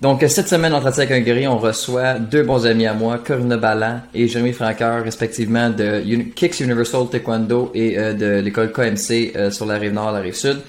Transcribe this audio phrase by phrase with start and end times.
[0.00, 3.54] Donc, cette semaine, en avec un guerrier, on reçoit deux bons amis à moi, Corinne
[3.56, 6.00] Ballan et Jérémy Franqueur, respectivement de
[6.34, 10.34] Kicks Universal Taekwondo et euh, de l'école KMC euh, sur la rive nord, la rive
[10.34, 10.60] sud.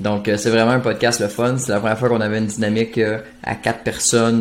[0.00, 1.56] Donc, euh, c'est vraiment un podcast le fun.
[1.56, 2.98] C'est la première fois qu'on avait une dynamique
[3.44, 4.40] à quatre personnes,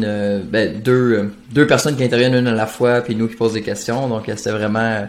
[0.49, 3.61] ben, deux, deux personnes qui interviennent une à la fois, puis nous qui posent des
[3.61, 4.07] questions.
[4.07, 5.07] Donc, c'était vraiment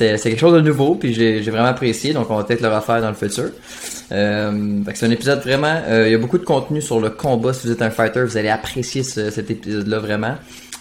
[0.00, 3.00] c'était quelque chose de nouveau, puis j'ai vraiment apprécié, donc on va peut-être le refaire
[3.00, 3.50] dans le futur.
[4.12, 7.52] Euh, c'est un épisode vraiment, euh, il y a beaucoup de contenu sur le combat.
[7.52, 10.34] Si vous êtes un fighter, vous allez apprécier cet épisode-là vraiment.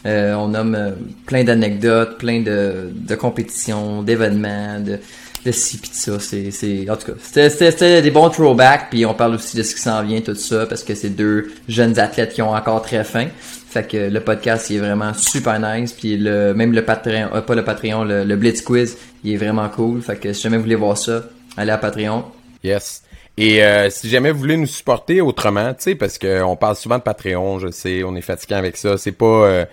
[0.05, 0.95] Euh, on nomme
[1.25, 4.97] plein d'anecdotes, plein de, compétitions, d'événements, de,
[5.45, 6.17] de ci pis de ça.
[6.19, 9.81] C'est, en tout cas, c'était, des bons throwbacks, puis on parle aussi de ce qui
[9.81, 13.27] s'en vient, tout ça, parce que c'est deux jeunes athlètes qui ont encore très faim.
[13.69, 15.93] Fait que le podcast, il est vraiment super nice.
[15.93, 19.69] Puis le, même le Patreon, euh, pas le Patreon, le, Blitz Quiz, il est vraiment
[19.69, 20.01] cool.
[20.01, 22.25] Fait que si jamais vous voulez voir ça, allez à Patreon.
[22.63, 23.03] Yes.
[23.37, 26.97] Et euh, si jamais vous voulez nous supporter autrement, tu sais, parce qu'on parle souvent
[26.97, 28.97] de Patreon, je sais, on est fatigué avec ça.
[28.97, 29.65] C'est pas euh,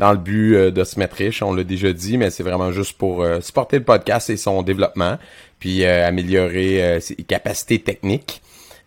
[0.00, 2.98] dans le but de se mettre riche, on l'a déjà dit, mais c'est vraiment juste
[2.98, 5.18] pour supporter le podcast et son développement,
[5.60, 8.42] puis améliorer ses capacités techniques,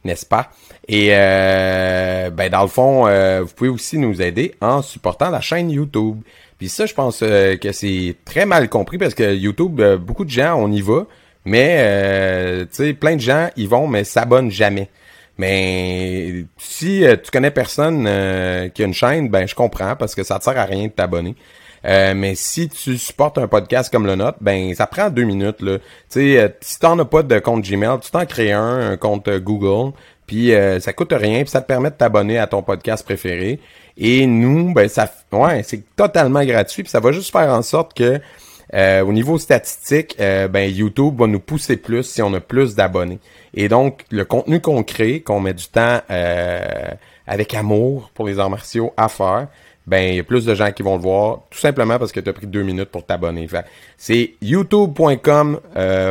[0.07, 0.49] n'est-ce pas?
[0.87, 5.41] Et euh, ben dans le fond, euh, vous pouvez aussi nous aider en supportant la
[5.41, 6.21] chaîne YouTube.
[6.57, 10.29] Puis ça, je pense euh, que c'est très mal compris parce que YouTube, beaucoup de
[10.29, 11.05] gens, on y va,
[11.45, 14.89] mais tu sais, plein de gens y vont, mais s'abonnent jamais.
[15.37, 18.05] Mais si tu connais personne
[18.73, 20.91] qui a une chaîne, ben je comprends parce que ça te sert à rien de
[20.91, 21.35] t'abonner.
[21.83, 25.77] Mais si tu supportes un podcast comme le nôtre, ben ça prend deux minutes là.
[26.09, 29.29] Tu sais, si t'en as pas de compte Gmail, tu t'en crées un, un compte
[29.29, 29.93] Google,
[30.27, 33.59] puis euh, ça coûte rien, puis ça te permet de t'abonner à ton podcast préféré.
[33.95, 37.95] Et nous, ben ça, ouais, c'est totalement gratuit, puis ça va juste faire en sorte
[37.95, 38.19] que
[38.73, 42.75] euh, au niveau statistique, euh, ben YouTube va nous pousser plus si on a plus
[42.75, 43.19] d'abonnés.
[43.53, 46.01] Et donc le contenu qu'on crée, qu'on met du temps
[47.25, 49.47] avec amour pour les arts martiaux à faire,
[49.87, 52.19] ben il y a plus de gens qui vont le voir, tout simplement parce que
[52.19, 53.47] tu as pris deux minutes pour t'abonner.
[53.97, 55.59] C'est youtube.com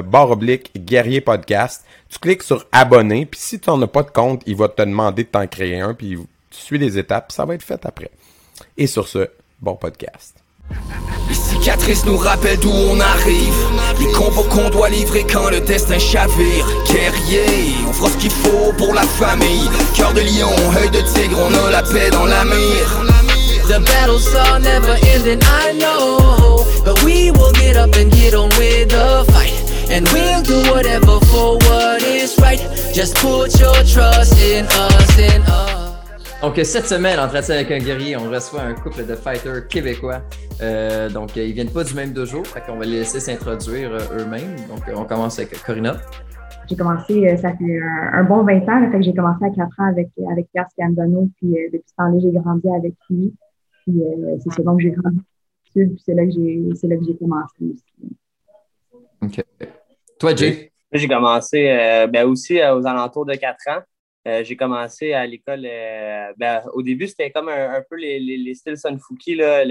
[0.04, 1.84] barre oblique guerrier podcast.
[2.08, 4.82] Tu cliques sur abonner, puis si tu n'en as pas de compte, il va te
[4.82, 6.16] demander de t'en créer un, puis
[6.50, 8.10] tu suis les étapes, ça va être fait après.
[8.78, 9.28] Et sur ce,
[9.60, 10.36] bon podcast.
[11.28, 13.54] Les cicatrices nous rappellent d'où on arrive
[14.00, 18.72] Les combos qu'on doit livrer quand le destin chavire Guerrier, on fera ce qu'il faut
[18.76, 22.44] pour la famille Cœur de lion, œil de tigre, on a la paix dans la
[22.44, 23.15] mire
[23.66, 28.50] The battles are never ending, I know But we will get up and get on
[28.50, 32.60] with the fight And we'll do whatever for what is right
[32.94, 35.76] Just put your trust in us, in us
[36.42, 40.20] donc cette semaine, en train avec un guerrier, on reçoit un couple de fighters québécois.
[40.62, 44.20] Euh, donc ils viennent pas du même dojo, fait qu'on va les laisser s'introduire euh,
[44.20, 44.54] eux-mêmes.
[44.68, 45.96] Donc on commence avec Corina.
[46.68, 47.80] J'ai commencé, euh, ça fait
[48.12, 51.28] un, bon 20 ans, fait que j'ai commencé à 4 ans avec, avec Pierre Scandano,
[51.38, 53.34] puis depuis ce temps-là, j'ai grandi avec lui.
[53.86, 55.20] Puis euh, c'est ça, donc j'ai grandi
[55.74, 58.18] puis c'est là que j'ai c'est là que j'ai commencé aussi.
[59.22, 59.44] OK.
[60.18, 60.72] Toi, Jay?
[60.90, 63.82] J'ai commencé euh, ben aussi euh, aux alentours de 4 ans.
[64.42, 65.62] j'ai commencé à l'école.
[66.38, 69.34] Ben, au début, c'était comme un, peu les, les, styles Sunfuki.
[69.34, 69.64] Là,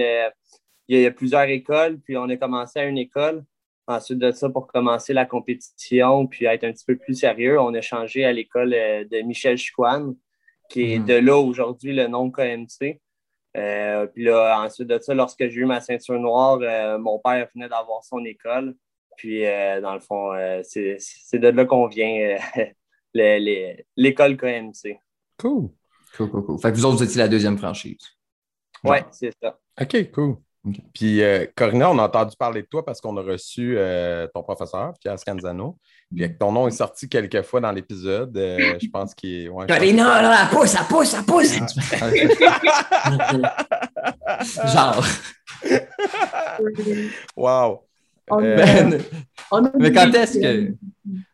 [0.87, 3.43] il, y a, plusieurs écoles, puis on a commencé à une école.
[3.87, 7.73] Ensuite de ça, pour commencer la compétition, puis être un petit peu plus sérieux, on
[7.73, 10.13] a changé à l'école de Michel Chiquan,
[10.69, 11.05] qui est mm-hmm.
[11.05, 12.99] de là aujourd'hui le nom KMC.
[13.55, 17.47] Euh, puis là, ensuite de ça, lorsque j'ai eu ma ceinture noire, euh, mon père
[17.53, 18.75] venait d'avoir son école.
[19.17, 20.33] Puis, euh, dans le fond,
[20.63, 22.37] c'est de là qu'on vient,
[23.13, 24.99] l'école KMC.
[25.37, 25.69] Cool.
[26.17, 26.59] Cool, cool, cool.
[26.59, 27.97] Fait que vous autres, vous étiez la deuxième franchise.
[28.83, 29.57] Oui, c'est ça.
[29.81, 30.37] OK, cool.
[30.93, 34.41] Puis, euh, Corina, on a entendu parler de toi parce qu'on a reçu euh, ton
[34.41, 35.77] professeur, Pierre Scanzano.
[36.39, 38.37] Ton nom est sorti quelques fois dans l'épisode.
[38.37, 39.49] Euh, je pense qu'il est.
[39.49, 41.55] Ouais, Corina, là, elle pousse, elle pousse, elle pousse!
[44.73, 45.05] Genre.
[47.35, 47.81] wow!
[48.27, 48.99] Ben,
[49.79, 50.73] mais quand est-ce que.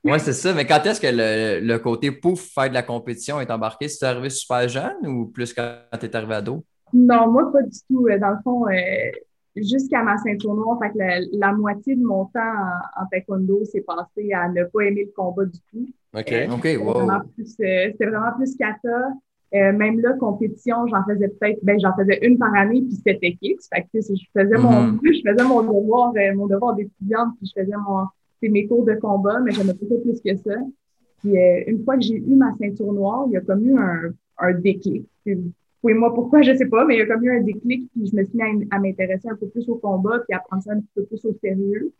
[0.04, 0.54] Oui, c'est ça.
[0.54, 3.88] Mais quand est-ce que le, le, côté pouf, faire de la compétition est embarqué?
[3.88, 6.66] C'est arrivé super jeune ou plus quand tu es arrivé ado?
[6.94, 8.08] Non, moi, pas du tout.
[8.08, 9.12] Euh, dans le fond, euh,
[9.56, 12.40] jusqu'à ma ceinture noire, fait que la, moitié de mon temps
[12.98, 15.88] en, taekwondo s'est passé à ne pas aimer le combat du tout.
[16.14, 17.22] OK, euh, OK, wow.
[17.46, 19.12] C'était vraiment plus kata.
[19.54, 23.34] Euh, même là, compétition, j'en faisais peut-être, ben, j'en faisais une par année, puis c'était
[23.34, 23.60] Kicks.
[23.74, 25.00] Fait que, je faisais mon, Mhm.
[25.04, 28.06] je faisais mon devoir, euh, mon devoir d'étudiante, puis je faisais mon,
[28.42, 30.56] c'est mes cours de combat, mais j'aimais pas plus que ça.
[31.20, 33.78] Puis, euh, une fois que j'ai eu ma ceinture noire, il y a comme eu
[33.78, 35.06] un, un déclic.
[35.84, 38.08] Oui, moi, pourquoi, je sais pas, mais il y a comme eu un déclic, puis
[38.08, 40.74] je me suis mis à, m'intéresser un peu plus au combat, puis à prendre ça
[40.74, 41.92] un petit peu plus au sérieux.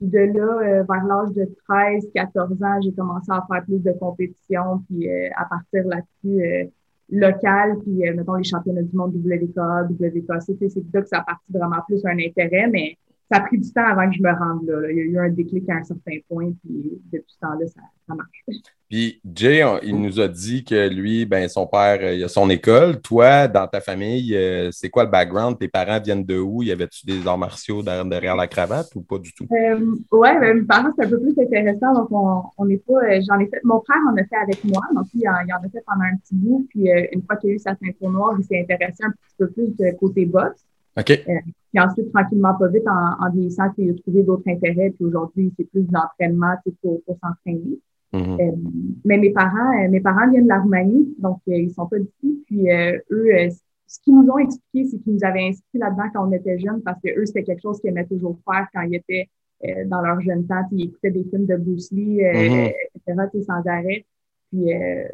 [0.00, 3.92] De là, euh, vers l'âge de 13, 14 ans, j'ai commencé à faire plus de
[3.92, 6.64] compétitions, puis euh, à partir là-dessus, euh,
[7.10, 11.22] local, puis euh, mettons les championnats du monde WKA, WKC, c'est là que ça a
[11.22, 12.96] parti vraiment plus un intérêt, mais
[13.30, 14.80] ça a pris du temps avant que je me rende là.
[14.80, 14.90] là.
[14.90, 17.80] Il y a eu un déclic à un certain point, puis depuis ce temps-là, ça,
[18.06, 18.44] ça marche.
[18.88, 22.48] Puis Jay, il nous a dit que lui, ben son père, euh, il a son
[22.48, 23.02] école.
[23.02, 25.58] Toi, dans ta famille, euh, c'est quoi le background?
[25.58, 26.62] Tes parents viennent de où?
[26.62, 29.46] Y avait-tu des arts martiaux derrière, derrière la cravate ou pas du tout?
[29.52, 31.92] Euh, ouais, ben, mes parents, c'est un peu plus intéressant.
[31.92, 34.80] Donc, on, on n'est pas, j'en ai fait, mon frère en a fait avec moi.
[34.94, 36.66] Donc, il en, il en a fait pendant un petit bout.
[36.70, 39.50] Puis, une fois qu'il a eu sa ceinture noire, il s'est intéressé un petit peu
[39.50, 40.64] plus de côté boxe.
[40.98, 41.24] OK.
[41.24, 44.90] Puis ensuite, tranquillement, pas vite, en, en vieillissant, il a trouvé d'autres intérêts.
[44.90, 47.78] Puis aujourd'hui, c'est plus d'entraînement tu sais, pour, pour s'entraîner.
[48.12, 48.40] Mhm.
[48.40, 48.70] Euh,
[49.04, 51.98] mais mes parents, euh, mes parents viennent de la Roumanie, donc euh, ils sont pas
[51.98, 52.42] d'ici.
[52.46, 53.50] Puis euh, eux, euh,
[53.86, 56.80] ce qu'ils nous ont expliqué, c'est qu'ils nous avaient inscrits là-dedans quand on était jeunes,
[56.82, 59.28] parce que eux, c'était quelque chose qu'ils aimaient toujours faire quand ils étaient
[59.64, 60.62] euh, dans leur jeune temps.
[60.70, 62.70] Puis Ils écoutaient des films de Bruce Lee, euh, Mhm.
[62.94, 64.06] etc., sans arrêt.
[64.50, 65.04] Puis euh,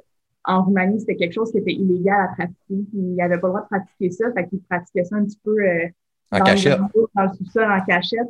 [0.45, 2.57] en Roumanie, c'était quelque chose qui était illégal à pratiquer.
[2.69, 5.41] Puis ils n'avaient pas le droit de pratiquer ça, fait qu'ils pratiquaient ça un petit
[5.43, 5.87] peu euh,
[6.31, 6.79] En dans cachette.
[6.79, 8.29] le, bureau, dans le sous-sol en cachette.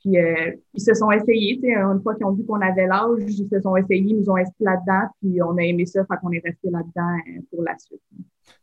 [0.00, 2.88] Puis euh, ils se sont essayés, tu sais, une fois qu'ils ont vu qu'on avait
[2.88, 6.04] l'âge, ils se sont essayés, ils nous ont inscrits là-dedans, puis on a aimé ça,
[6.04, 8.00] fait qu'on est resté là-dedans euh, pour la suite.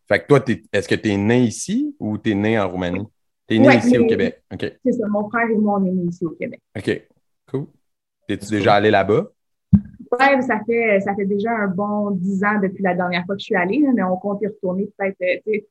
[0.05, 0.43] Fait que toi,
[0.73, 3.07] est-ce que tu es né ici ou tu es né en Roumanie?
[3.47, 4.43] Tu es né Ouais, ici au Québec.
[4.51, 4.73] OK.
[4.83, 6.59] C'est ça, mon frère et moi, on est nés ici au Québec.
[6.77, 7.07] OK.
[7.49, 7.67] Cool.
[8.27, 9.31] T'es-tu déjà allé là-bas?
[10.11, 13.41] Ouais, ça fait, ça fait déjà un bon dix ans depuis la dernière fois que
[13.41, 15.67] je suis allée, là, mais on compte y retourner peut-être, euh, tu sais,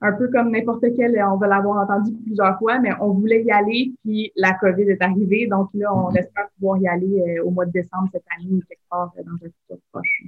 [0.00, 3.50] un peu comme n'importe quel, on va l'avoir entendu plusieurs fois, mais on voulait y
[3.50, 6.16] aller, puis la COVID est arrivée, donc là, on Mhm.
[6.18, 9.22] espère pouvoir y aller euh, au mois de décembre cette année ou quelque part euh,
[9.24, 10.22] dans un futur proche.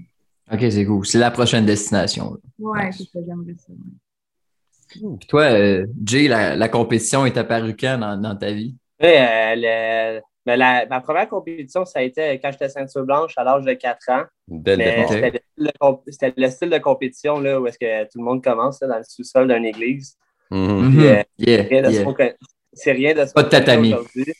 [0.52, 1.06] Ok, c'est cool.
[1.06, 2.36] C'est la prochaine destination.
[2.58, 3.72] Ouais, c'est ça, j'aimerais ça.
[3.72, 5.16] ouais.
[5.18, 8.76] Puis toi, euh, Jay, la, la compétition est apparue quand dans, dans ta vie?
[9.00, 13.34] Ouais, euh, le- ben, la- ma première compétition, ça a été quand j'étais ceinture blanche
[13.36, 14.24] à l'âge de 4 ans.
[14.48, 18.04] Mais c'était le, style de comp- c'était le style de compétition là, où est-ce que
[18.04, 20.16] tout le monde commence là, dans le sous-sol d'une église.
[20.50, 20.90] Mhm.
[20.96, 22.00] Puis, euh, Yeah, rien de yeah.
[22.00, 22.34] ce qu'on conna-
[22.72, 23.92] C'est rien de ce Pas de qu'on connaît tatami.
[23.94, 24.32] aujourd'hui.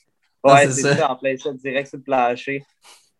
[0.44, 0.96] Non, Ouais, c'est ça.
[0.96, 1.10] ça.
[1.12, 2.62] en plein ça, direct sur le plancher.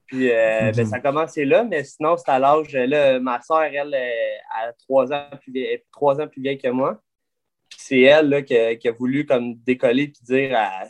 [0.06, 0.73] Puis euh, Mhm.
[0.77, 2.73] ben, ça a commencé là, mais sinon, c'est à l'âge.
[2.75, 6.69] Là, ma soeur, elle, euh, a trois ans plus vieille, trois ans plus vieille que
[6.69, 7.00] moi.
[7.69, 10.85] Puis c'est elle là, qui, a, qui a voulu comme décoller puis dire à,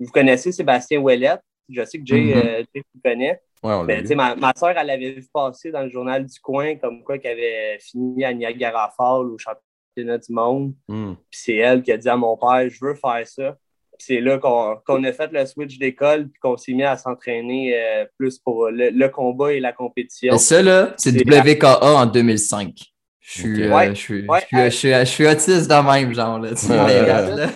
[0.00, 1.40] vous connaissez Sébastien Ouellette?
[1.68, 3.40] Je sais que Jay, euh, Jay vous connaît.
[3.62, 6.76] Ouais, on Ben, ma, ma soeur, elle avait vu passer dans le journal du coin
[6.76, 10.72] comme quoi qu'elle avait fini à Niagara Falls au championnat du monde.
[10.88, 11.16] Mhm.
[11.30, 13.56] Puis c'est elle qui a dit à mon père, je veux faire ça.
[13.98, 17.72] Puis c'est là qu'on a fait le switch d'école puis qu'on s'est mis à s'entraîner
[17.76, 20.34] euh, plus pour le, le combat et la compétition.
[20.34, 22.72] Mais ça, là, c'est WKA en 2005.
[23.20, 23.88] Je suis, euh, Ouais.
[23.88, 24.38] je suis, Ouais.
[24.40, 26.40] je suis, je suis, je suis autiste de même, genre.
[26.40, 27.48] Tu Ouais, là.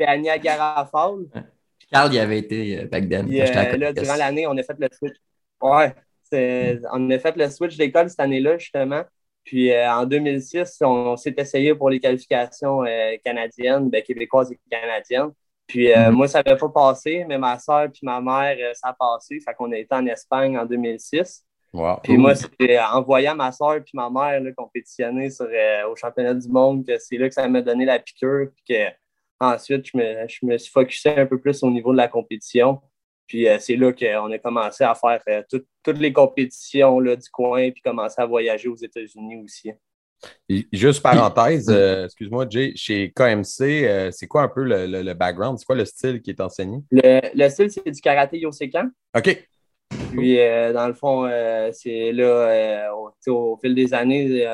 [0.00, 1.26] C'était c'était à Niagara Falls.
[1.92, 3.26] Carl, il avait été euh, back then.
[3.26, 5.16] Puis euh, là, durant l'année, on a fait le switch.
[5.60, 5.94] Ouais,
[6.92, 9.02] on a fait le switch d'école cette année-là, justement.
[9.44, 14.52] Puis euh, en 2006, on, on s'est essayé pour les qualifications euh, canadiennes, ben, québécoises
[14.52, 15.32] et canadiennes.
[15.66, 16.16] Puis euh, Mhm.
[16.16, 19.40] moi, ça n'avait pas passé, mais ma soeur puis ma mère, ça a passé.
[19.40, 21.44] Fait qu'on a été en Espagne en 2006.
[21.72, 21.98] Wow.
[22.02, 25.46] Puis moi, c'est en voyant ma soeur puis ma mère là, compétitionner sur,
[25.88, 28.48] au championnat du monde que c'est là que ça m'a donné la piqûre.
[28.54, 28.90] Puis que
[29.40, 32.80] ensuite, je me, je me suis focusé un peu plus au niveau de la compétition.
[33.26, 37.16] Puis euh, c'est là qu'on a commencé à faire euh, tout- toutes les compétitions là,
[37.16, 39.72] du coin, puis commencer à voyager aux États-Unis aussi.
[40.48, 45.14] Et Juste parenthèse, euh, excuse-moi, Jay, chez KMC, c'est quoi un peu le, le- le
[45.14, 45.58] background?
[45.58, 46.80] C'est quoi le style qui est enseigné?
[46.90, 48.90] Le, le style, c'est du karaté Yosekan.
[49.16, 49.46] OK.
[50.10, 51.26] Puis, dans le fond,
[51.72, 54.46] c'est là, au, au fil des années,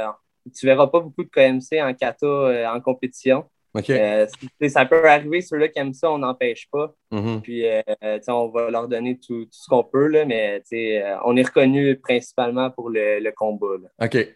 [0.54, 3.44] tu verras pas beaucoup de KMC en kata en compétition.
[3.76, 3.90] OK.
[3.90, 4.26] Euh,
[4.68, 6.94] ça peut arriver, ceux-là qui aiment ça, on n'empêche pas.
[7.10, 7.40] Mhm.
[7.42, 10.60] Puis, euh, tu sais, on va leur donner tout, tout ce qu'on peut, là, mais
[10.60, 13.76] tu sais, euh, on est reconnu principalement pour le, le combat.
[13.82, 14.06] là.
[14.06, 14.28] OK.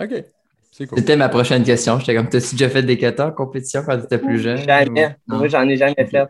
[0.00, 0.24] OK.
[0.70, 0.98] C'est cool.
[0.98, 1.98] C'était ma prochaine question.
[1.98, 4.58] J'étais comme, t'as-tu déjà fait des katas en compétition quand tu étais plus jeune?
[4.58, 5.16] Jamais.
[5.28, 5.36] Ou-?
[5.36, 6.28] Moi, j'en ai jamais fait.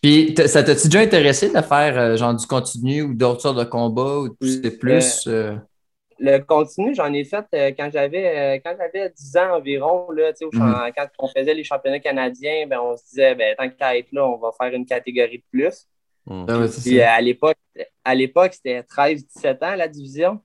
[0.00, 3.64] Puis, ça t'a-tu déjà intéressé de faire euh, genre du continu ou d'autres sortes de
[3.64, 5.28] combats ou tu sais plus?
[6.18, 10.10] Le continu, j'en ai fait euh, quand j'avais euh, quand j'avais 10 ans environ.
[10.10, 10.92] Là, au Mhm.
[10.96, 14.26] Quand on faisait les championnats canadiens, ben, on se disait, ben, tant qu'à être là,
[14.26, 15.86] on va faire une catégorie de plus.
[16.26, 16.46] Mhm.
[16.48, 17.56] ah Puis euh, à l'époque,
[18.04, 20.40] à l'époque, c'était 13-17 ans la division.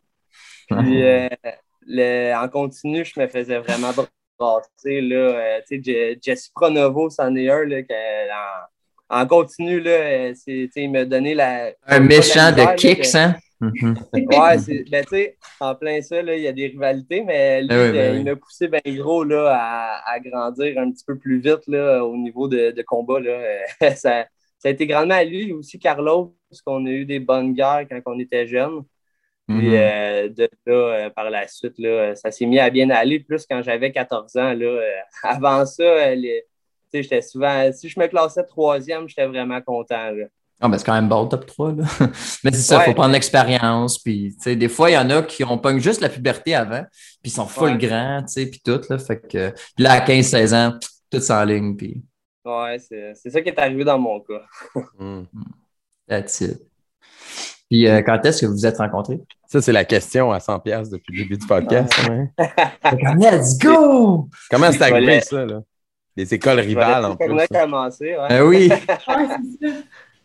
[0.70, 3.92] Puis euh, en continu, je me faisais vraiment
[4.38, 5.02] brasser.
[5.02, 7.66] Là, euh, Jesse Pronovo, c'en est un.
[7.66, 8.70] Là,
[9.10, 11.72] en, continu, là, il m'a donné la.
[11.86, 13.36] Un méchant de kicks, hein?
[13.62, 13.96] Mhm.
[14.14, 14.26] ouais,
[14.92, 18.18] ben, tu sais, en plein ça, il y a des rivalités, mais lui, ah ben
[18.18, 22.04] il m'a poussé bien gros là, à, à, grandir un petit peu plus vite là,
[22.04, 23.20] au niveau de, de combat.
[23.20, 23.40] Là.
[23.96, 24.26] ça,
[24.58, 27.86] ça a été grandement à lui, aussi Carlos, parce qu'on a eu des bonnes guerres
[27.90, 28.84] quand on était jeunes.
[29.48, 29.74] Puis mhm.
[29.76, 33.46] euh, de là, euh, par la suite, là, ça s'est mis à bien aller, plus
[33.46, 34.54] quand j'avais 14 ans.
[34.54, 34.92] Là, euh,
[35.24, 36.16] avant ça,
[36.94, 37.72] j'étais souvent.
[37.72, 40.12] Si je me classais troisième, j'étais vraiment content.
[40.12, 40.26] Là.
[40.64, 41.74] Ah, ben c'est quand même bon, top 3.
[41.74, 41.84] Là.
[42.44, 43.98] Mais c'est ça, il faut prendre l'expérience.
[43.98, 47.32] Puis, des fois, il y en a qui ont pas juste la puberté avant, puis
[47.32, 48.80] ils sont full grands, puis tout.
[48.88, 50.78] Là, fait que, puis là, à 15-16 ans,
[51.10, 51.76] tout en ligne.
[51.76, 52.04] Puis...
[52.46, 54.42] Ouais, c'est ça qui est arrivé dans mon cas.
[55.00, 55.24] mm.
[56.08, 56.62] That's it.
[57.68, 59.20] Puis, euh, quand est-ce que vous vous êtes rencontrés?
[59.48, 61.92] Ça, c'est la question à 100$ depuis le début du podcast.
[63.18, 64.30] Let's go!
[64.50, 65.62] Comment c'est arrivé, ça, là?
[66.16, 67.32] Les écoles rivales, en plus.
[67.32, 68.28] On a commencé, ouais.
[68.30, 68.70] Ben oui.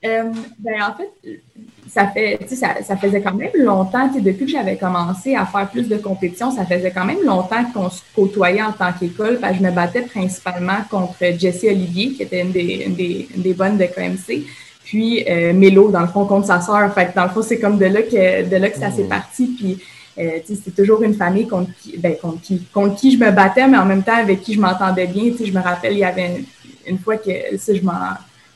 [0.05, 0.25] Euh,
[0.59, 1.41] ben, en fait,
[1.89, 5.89] ça, fait, ça, ça faisait quand même longtemps, depuis que j'avais commencé à faire plus
[5.89, 9.39] de compétitions, ça faisait quand même longtemps qu'on se côtoyait en tant qu'école.
[9.43, 14.45] Je me battais principalement contre Jessie Olivier, qui était une des, des, bonnes de KMC,
[14.85, 16.93] puis euh, Mélo, dans le fond, contre sa sœur.
[16.95, 19.09] Fait dans le fond, c'est comme de là que, de là que ça s'est mmh.
[19.09, 19.47] parti.
[19.59, 19.79] Puis,
[20.19, 23.67] euh, c'est toujours une famille contre qui, ben, contre, qui, contre qui je me battais,
[23.67, 25.33] mais en même temps avec qui je m'entendais bien.
[25.39, 26.45] Je me rappelle, il y avait
[26.87, 27.93] une, fois que je m'en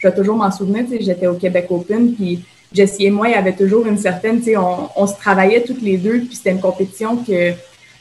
[0.00, 2.40] je vais toujours m'en souvenir, j'étais au Québec Open, puis
[2.72, 5.96] Jessie et moi, il y avait toujours une certaine, on, on se travaillait toutes les
[5.96, 7.52] deux, puis c'était une compétition que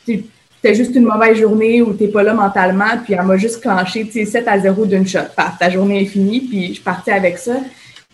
[0.06, 3.62] c'était juste une mauvaise journée où tu n'es pas là mentalement, puis elle m'a juste
[3.62, 5.20] clenché 7 à 0 d'une shot.
[5.60, 7.58] ta journée est finie, puis je partais avec ça.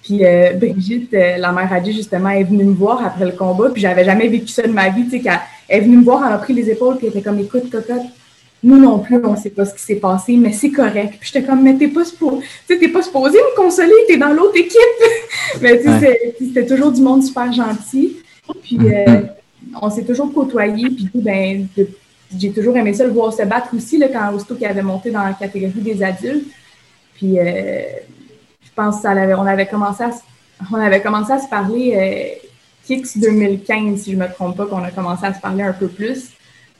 [0.03, 3.69] Puis euh, Brigitte, euh, la mère Adi, justement, est venue me voir après le combat,
[3.71, 5.05] puis j'avais jamais vécu ça de ma vie.
[5.05, 5.29] tu sais,
[5.67, 7.71] Elle est venue me voir, elle m'a pris les épaules, puis elle était comme, écoute,
[7.71, 8.03] cocotte,
[8.65, 11.17] nous non plus, on ne sait pas ce qui s'est passé, mais c'est correct.
[11.19, 14.79] Puis j'étais comme, mais t'es pas, pas supposé me consoler, t'es dans l'autre équipe.
[15.61, 18.17] mais tu sais, c'était toujours du monde super gentil.
[18.63, 19.21] Puis euh,
[19.79, 20.89] on s'est toujours côtoyés.
[20.89, 21.67] Puis ben,
[22.35, 25.11] j'ai toujours aimé ça, le voir se battre aussi, là, quand Augusto qui avait monté
[25.11, 26.47] dans la catégorie des adultes.
[27.13, 27.81] Puis euh,
[28.63, 30.09] je pense qu'on avait, on avait commencé à,
[30.73, 32.47] on avait commencé à se parler euh,
[32.83, 35.73] Kicks 2015, si je ne me trompe pas, qu'on a commencé à se parler un
[35.73, 36.34] peu plus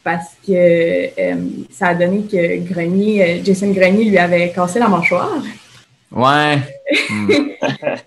[0.06, 1.36] parce que euh,
[1.72, 5.42] ça a donné que Grenier, euh, Jason Grenier lui avait cassé la mâchoire.
[6.12, 6.60] Ouais.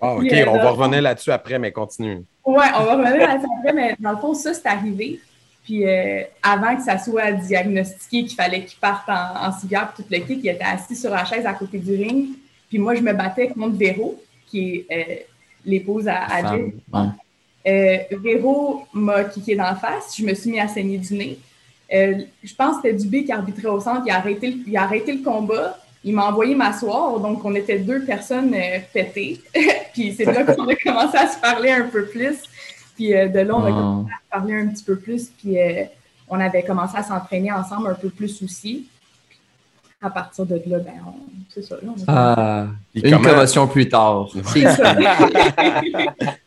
[0.01, 2.23] Ah, OK, on va revenir là-dessus après, mais continue.
[2.45, 5.19] Ouais, on va revenir là-dessus après, mais dans le fond, ça, c'est arrivé.
[5.65, 10.05] Puis euh, avant que ça soit diagnostiqué qu'il fallait qu'il parte en, en cigare, tout
[10.09, 12.29] le kit, il était assis sur la chaise à côté du ring.
[12.69, 15.27] Puis moi, je me battais contre Véro, qui est
[15.65, 16.55] l'épouse à, à
[17.65, 20.15] Véro m'a kické d'en face.
[20.17, 21.37] Je me suis mis à saigner du nez.
[21.93, 24.03] Euh, je pense que c'était Dubé qui arbitrait au centre.
[24.05, 25.77] Il a arrêté, il a arrêté le combat.
[26.03, 27.19] Il m'a envoyé m'asseoir.
[27.19, 29.41] Donc, on était deux personnes euh, pétées.
[29.93, 32.37] puis c'est là qu'on a commencé à se parler un peu plus.
[32.95, 35.29] Puis euh, de là, on a commencé à se parler un petit peu plus.
[35.29, 35.57] Puis
[36.29, 38.87] on avait commencé à s'entraîner ensemble un peu plus aussi.
[40.01, 40.93] À partir de là, ben,
[41.49, 41.75] c'est ça.
[42.07, 44.29] ah, une commotion plus tard.
[44.45, 44.95] C'est ça.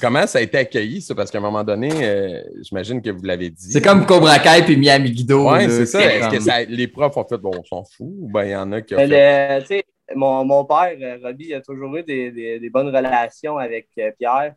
[0.00, 1.14] Comment ça a été accueilli, ça?
[1.14, 3.72] Parce qu'à un moment donné, euh, j'imagine que vous l'avez dit.
[3.72, 5.50] C'est comme Cobra Kai puis Miami Guido.
[5.50, 6.00] Oui, c'est ça.
[6.02, 8.72] Est-ce que les profs ont fait, bon, on s'en fout, ou bien il y en
[8.72, 9.84] a qui ont fait...
[10.14, 14.54] mon, mon père, euh, Robbie, a toujours eu des, des, bonnes relations avec euh, Pierre.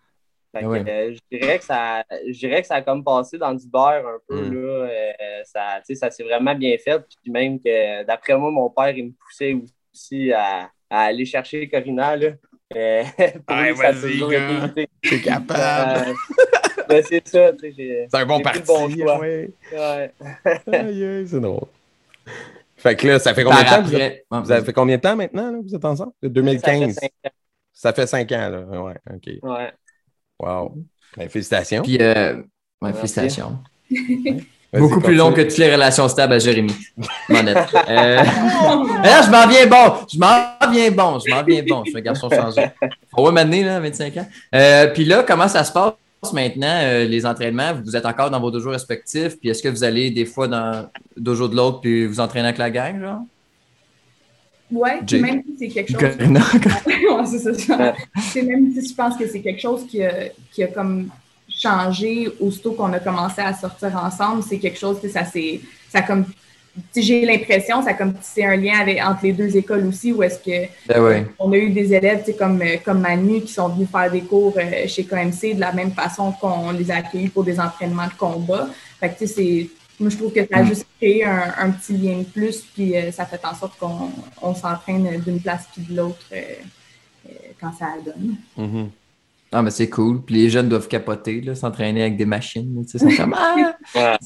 [0.52, 3.68] Fait que, je, dirais que ça, je dirais que ça a comme passé dans du
[3.68, 4.42] beurre un peu.
[4.42, 4.54] Mm.
[4.54, 4.90] Là,
[5.46, 7.00] ça, ça s'est vraiment bien fait.
[7.22, 9.56] Puis même que, d'après moi, mon père, il me poussait
[9.94, 12.16] aussi à, à aller chercher Corina.
[12.16, 12.32] Là.
[12.76, 13.04] Euh,
[13.48, 16.16] ah, vas-y, T'es capable.
[16.92, 17.52] Euh, c'est ça.
[17.60, 18.62] C'est un bon parti.
[18.62, 19.52] Bon ouais.
[19.72, 20.14] ouais.
[21.28, 21.68] c'est drôle.
[22.78, 23.82] Fait que là, ça fait combien de temps?
[23.82, 26.14] Vous, vous avez fait combien de temps maintenant, là, vous êtes ensemble?
[26.22, 27.00] 2015.
[27.74, 28.50] Ça fait 5 ans.
[28.50, 28.82] là.
[28.82, 29.30] Ouais, OK.
[29.44, 29.74] Ouais.
[30.40, 30.76] Wow.
[31.18, 31.84] Ben, félicitations.
[31.84, 32.42] Puis, euh,
[32.82, 33.60] ouais, félicitations.
[34.72, 36.74] Beaucoup plus long que toutes les relations stables à Jérémy.
[37.28, 37.58] Monette.
[37.90, 38.24] Euh...
[38.24, 40.06] je m'en viens bon.
[40.12, 41.20] Je m'en viens bon.
[41.20, 41.84] Je m'en viens bon.
[41.86, 42.70] Je suis un garçon changé.
[43.16, 44.28] Faut m'amener, là, 25 ans.
[44.54, 45.94] Euh, puis là, comment ça se passe
[46.34, 47.74] maintenant, euh, les entraînements?
[47.84, 49.40] Vous êtes encore dans vos dojos respectifs.
[49.40, 52.50] Puis est-ce que vous allez des fois dans le dojo de l'autre puis vous entraînez
[52.50, 53.22] avec la gang, genre?
[54.72, 56.02] Oui, même si c'est quelque chose.
[56.86, 57.96] ouais, c'est ça.
[58.32, 60.12] C'est même si je pense que c'est quelque chose qui a,
[60.52, 61.10] qui a comme
[61.60, 64.44] changé aussitôt qu'on a commencé à sortir ensemble.
[64.48, 66.26] C'est quelque chose que ça c'est ça comme
[66.96, 70.40] j'ai l'impression, ça comme c'est un lien avec, entre les deux écoles aussi, où est-ce
[70.40, 74.22] que ben on a eu des élèves comme, comme Manu qui sont venus faire des
[74.22, 78.08] cours euh, chez KMC de la même façon qu'on les a accueillis pour des entraînements
[78.08, 78.70] de combat.
[79.00, 82.24] Fait que c'est moi, je trouve que ça a juste créé un, petit lien de
[82.24, 86.26] plus, puis ça fait en sorte qu'on s'entraîne d'une place puis de l'autre
[87.60, 88.38] quand ça donne.
[88.58, 88.88] Mm-hmm.
[89.52, 90.22] Ah, mais c'est cool.
[90.22, 92.84] Puis les jeunes doivent capoter, s'entraîner avec des machines.
[92.88, 94.18] C'est comme ah!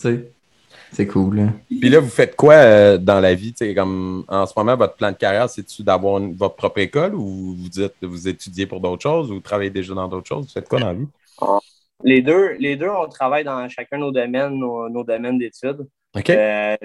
[0.93, 1.37] C'est cool.
[1.37, 1.47] Là.
[1.67, 3.53] Puis là, vous faites quoi euh, dans la vie?
[3.75, 7.69] Comme en ce moment, votre plan de carrière, c'est-tu d'avoir votre propre école ou vous
[7.69, 10.45] dites vous étudiez pour d'autres choses ou vous travaillez déjà dans d'autres choses?
[10.45, 11.07] Vous faites quoi dans la vie?
[12.03, 15.87] Les deux, les deux, on travaille dans chacun nos domaines, nos, domaines d'études.
[16.15, 16.29] OK.
[16.29, 16.75] Euh,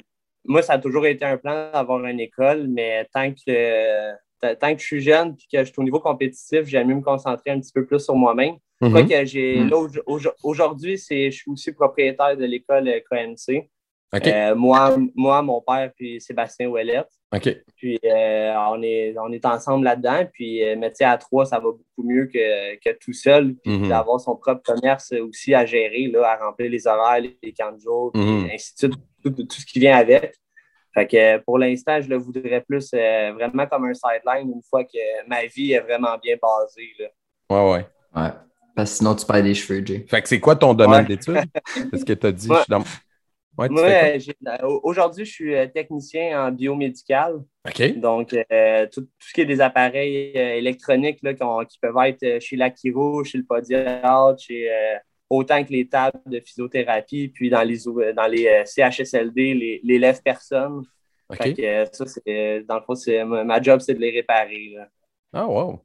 [0.44, 4.80] moi, ça a toujours été un plan d'avoir une école, mais tant que tant que
[4.80, 7.60] je suis jeune et que je suis au niveau compétitif, j'aime mieux me concentrer un
[7.60, 8.56] petit peu plus sur moi-même.
[8.80, 9.72] Mm que j'ai mm.
[10.44, 13.68] aujourd'hui, je suis aussi propriétaire de l'école KMC.
[14.14, 17.10] Euh, moi, moi, mon père, puis Sébastien Ouellette.
[17.76, 20.26] Puis euh, on, est, on est ensemble là-dedans.
[20.32, 23.54] Puis, euh, mais à trois, ça va beaucoup mieux que, que tout seul.
[23.56, 23.88] Puis mhm.
[23.88, 27.80] d'avoir son propre commerce aussi à gérer, là, à remplir les horaires, les camps de
[27.80, 28.48] jour, mhm.
[28.52, 30.34] ainsi de suite, tout, tout, ce qui vient avec.
[30.98, 35.28] Fait que pour l'instant, je le voudrais plus vraiment comme un sideline une fois que
[35.28, 36.90] ma vie est vraiment bien basée.
[36.98, 37.06] Là.
[37.50, 37.86] Ouais, ouais.
[38.16, 38.30] Ouais.
[38.74, 40.04] Parce que sinon, tu perds des cheveux, Jay.
[40.08, 41.42] Fait que c'est quoi ton domaine d'études?
[41.90, 42.48] C'est ce que tu as dit.
[42.68, 42.82] dans...
[43.58, 44.18] Moi, euh,
[44.84, 47.42] aujourd'hui, je suis euh, technicien en biomédical.
[47.66, 47.98] OK.
[47.98, 53.24] Donc, euh, tout, ce qui est des appareils électroniques là, qui, peuvent être chez l'Akiro,
[53.24, 54.70] chez le podiatre, chez,
[55.30, 57.78] autant que les tables de physiothérapie, puis dans les,
[58.14, 60.84] dans les CHSLD, les, les lèvres-personnes.
[61.30, 61.60] OK.
[61.92, 64.76] ça, c'est, dans le fond, ma job, c'est de les réparer.
[65.32, 65.80] Ah, wow.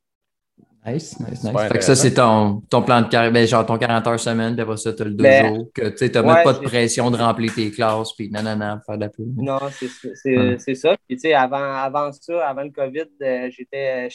[0.86, 1.62] Nice, nice, nice.
[1.70, 4.54] Fait que ça, c'est ton, ton, plan de carrière, ben, genre ton 40 heures semaine,
[4.54, 6.60] puis après ça, tu as le deux ben, jours, que tu n'as même pas de
[6.60, 9.34] pression de remplir tes classes, puis non, non, non, faire de la pub.
[9.38, 10.98] Non, c'est ça.
[11.08, 14.10] Puis, tu sais, avant, avant ça, avant le COVID, euh, j'étais.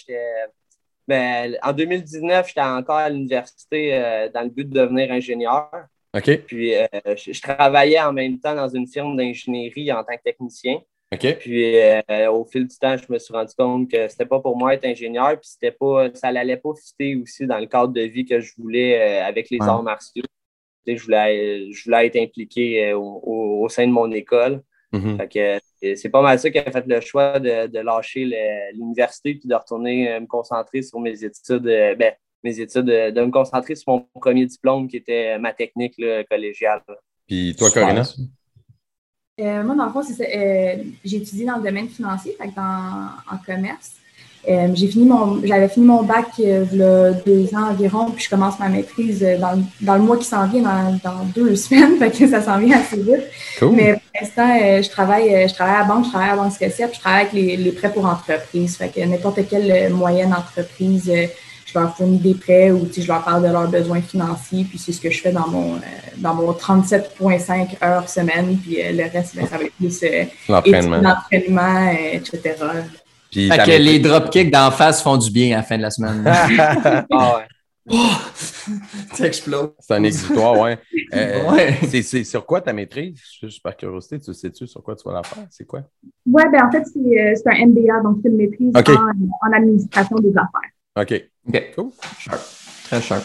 [1.08, 5.70] Ben, en 2019, j'étais encore à l'université euh, dans le but de devenir ingénieur.
[6.14, 6.40] OK.
[6.46, 10.78] Puis, euh, je, travaillais en même temps dans une firme d'ingénierie en tant que technicien.
[11.10, 14.58] Puis euh, au fil du temps, je me suis rendu compte que c'était pas pour
[14.58, 18.02] moi être ingénieur, puis c'était pas, ça n'allait pas fitter aussi dans le cadre de
[18.02, 20.25] vie que je voulais avec les arts martiaux.
[20.86, 24.62] Je voulais, je voulais être impliqué au, sein de mon école.
[24.90, 25.96] Mm-hmm.
[25.96, 28.24] c'est pas mal ça qui a fait le choix de, lâcher
[28.72, 31.64] l'université puis de retourner me concentrer sur mes études,
[31.98, 36.82] ben, mes études, de me concentrer sur mon premier diplôme qui était ma technique collégiale.
[37.26, 38.02] Puis toi, Corinna?
[39.40, 43.94] Euh, moi, dans le fond, euh, j'ai étudié dans le domaine financier, fait en commerce.
[44.48, 48.24] Euh, j'ai fini mon, j'avais fini mon bac il y a deux ans environ, puis
[48.24, 51.98] je commence ma maîtrise dans, dans le mois qui s'en vient, dans, dans, deux semaines,
[51.98, 53.24] fait que ça s'en vient assez vite.
[53.72, 56.52] Mais pour l'instant, je travaille, je travaille à la banque, je travaille à la banque
[56.52, 58.76] Scotia, puis je travaille avec les, les prêts pour entreprise.
[58.76, 61.10] Fait que n'importe quelle moyenne entreprise
[61.72, 64.64] je leur fournis des prêts ou je leur parle de leurs besoins financiers.
[64.68, 65.80] Puis c'est ce que je fais dans mon, euh,
[66.16, 68.58] dans mon 37,5 heures semaine.
[68.58, 72.54] Puis euh, le reste, ben, ça va être plus euh, l'entraînement, etc.
[73.30, 75.91] Puis fait que les dropkicks d'en face font du bien à la fin de la
[75.91, 76.23] semaine.
[77.10, 77.45] ah ouais.
[77.91, 79.25] Oh!
[79.25, 79.71] exploses.
[79.78, 80.78] C'est un exutoire, ouais.
[81.12, 81.78] ouais.
[81.88, 83.19] C'est sur quoi ta maîtrise?
[83.41, 85.47] Juste par curiosité, tu sais-tu sur quoi tu vas la faire?
[85.50, 85.82] C'est quoi?
[86.26, 90.71] Oui, ben en fait, c'est un MBA, donc c'est une maîtrise en, administration des affaires.
[90.97, 91.30] OK.
[91.49, 91.75] OK.
[91.75, 91.91] Cool.
[92.19, 92.41] Sharp.
[92.84, 93.25] Très sharp.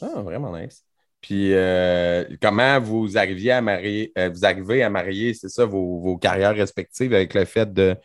[0.00, 0.84] Ah, vraiment nice.
[1.20, 6.18] Puis, euh, comment vous arriviez à marier, euh, vous arrivez à marier, c'est ça, vos,
[6.18, 7.96] carrières respectives avec le fait de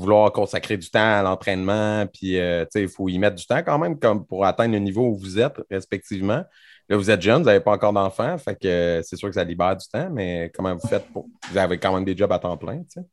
[0.00, 3.78] vouloir consacrer du temps à l'entraînement, puis, euh, il faut y mettre du temps quand
[3.78, 6.42] même comme pour atteindre le niveau où vous êtes respectivement.
[6.88, 9.44] Là, vous êtes jeune, vous n'avez pas encore d'enfants, fait que c'est sûr que ça
[9.44, 11.28] libère du temps, mais comment vous faites pour.
[11.50, 13.06] Vous avez quand même des jobs à temps plein, tu sais?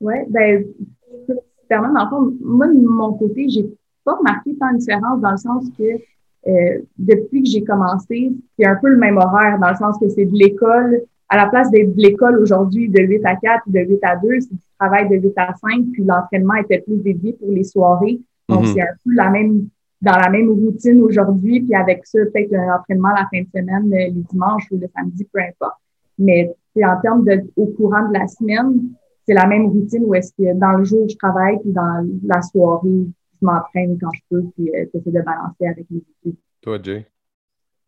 [0.00, 0.64] Oui, ben,
[1.70, 3.66] dans le moi, de mon côté, j'ai
[4.04, 5.82] pas remarqué tant de différence dans le sens que
[6.48, 10.08] euh, depuis que j'ai commencé, c'est un peu le même horaire, dans le sens que
[10.08, 13.80] c'est de l'école, à la place de l'école aujourd'hui de 8 à 4 ou de
[13.80, 17.32] 8 à 2, c'est du travail de 8 à 5, puis l'entraînement était plus dédié
[17.32, 18.20] pour les soirées.
[18.48, 18.74] Donc, mm-hmm.
[18.74, 19.68] c'est un peu la même,
[20.02, 23.90] dans la même routine aujourd'hui, puis avec ça, peut-être un entraînement la fin de semaine,
[23.90, 25.80] les dimanches ou le samedi, peu importe.
[26.18, 28.80] Mais c'est en termes de, au courant de la semaine,
[29.26, 32.40] c'est la même routine où est-ce que dans le jour, je travaille, puis dans la
[32.42, 33.06] soirée,
[33.40, 36.38] je m'entraîne quand je peux, puis euh, j'essaie de balancer avec les études.
[36.62, 37.06] Toi, Jay?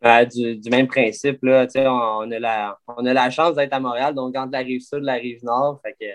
[0.03, 4.37] Du, même principe, là, on, a la, on a la chance d'être à Montréal, donc
[4.37, 6.07] entre la rive sud et la rive nord, fait que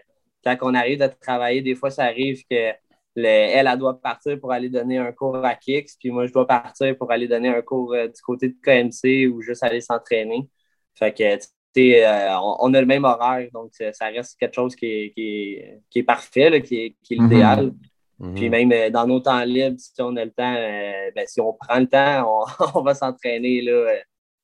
[0.44, 2.72] quand on arrive de travailler, des fois, ça arrive que
[3.16, 6.48] elle, elle doit partir pour aller donner un cours à Kix, puis moi, je dois
[6.48, 10.48] partir pour aller donner un cours euh, du côté de KMC ou juste aller s'entraîner.
[10.96, 15.82] Fait que, euh, on, a le même horaire, donc ça reste quelque chose qui est,
[15.90, 17.24] qui parfait, qui est, qui est mm-hmm.
[17.24, 17.74] l'idéal.
[18.20, 18.36] Mhm.
[18.36, 21.42] Puis même euh, dans nos temps libres, si on a le temps, euh, ben, si
[21.42, 22.46] on prend le temps,
[22.76, 23.94] on, va s'entraîner là,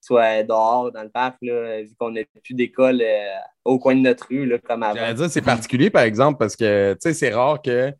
[0.01, 3.03] soit dehors dans le parc, là, vu qu'on n'a plus d'école
[3.65, 4.95] au coin de notre rue, là, comme avant.
[4.95, 7.93] J'allais dire, c'est particulier, par exemple, parce que, c'est rare que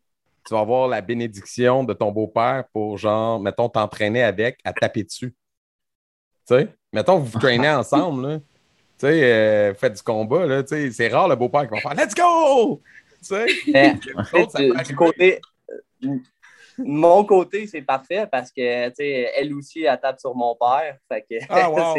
[0.46, 5.04] tu vas avoir la bénédiction de ton beau-père pour, genre, mettons, t'entraîner avec à taper
[5.04, 5.36] dessus.
[6.48, 8.40] Tu sais, mettons, vous vous traînez ensemble, là.
[8.98, 10.64] Tu sais, euh, faites du combat, là.
[10.66, 12.82] C'est rare le beau-père qui va faire Let's go!
[13.22, 15.40] Tu sais, eh, du côté,
[16.78, 20.98] mon côté, c'est parfait parce que, tu sais, elle aussi, elle tape sur mon père.
[21.08, 21.96] Fait que, ah, wow.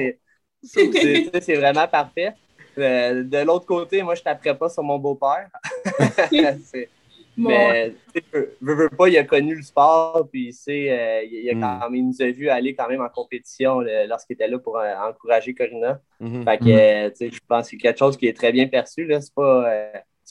[0.62, 2.34] c'est vraiment parfait.
[2.78, 5.48] Euh, de l'autre côté, moi, je ne taperais pas sur mon beau-père.
[7.36, 7.94] Mais,
[8.32, 11.60] veux, veux pas, il a connu le sport, puis il, sait, euh, il, a hmm.
[11.60, 14.94] quand même, nous a vu aller quand même en compétition lorsqu'il était là pour euh,
[15.08, 16.00] encourager Corina.
[16.18, 16.42] Hmm.
[16.42, 17.30] Fait que, hmm.
[17.32, 19.06] je pense que c'est quelque chose qui est très bien perçu.
[19.06, 19.20] Là.
[19.22, 19.70] C'est pas,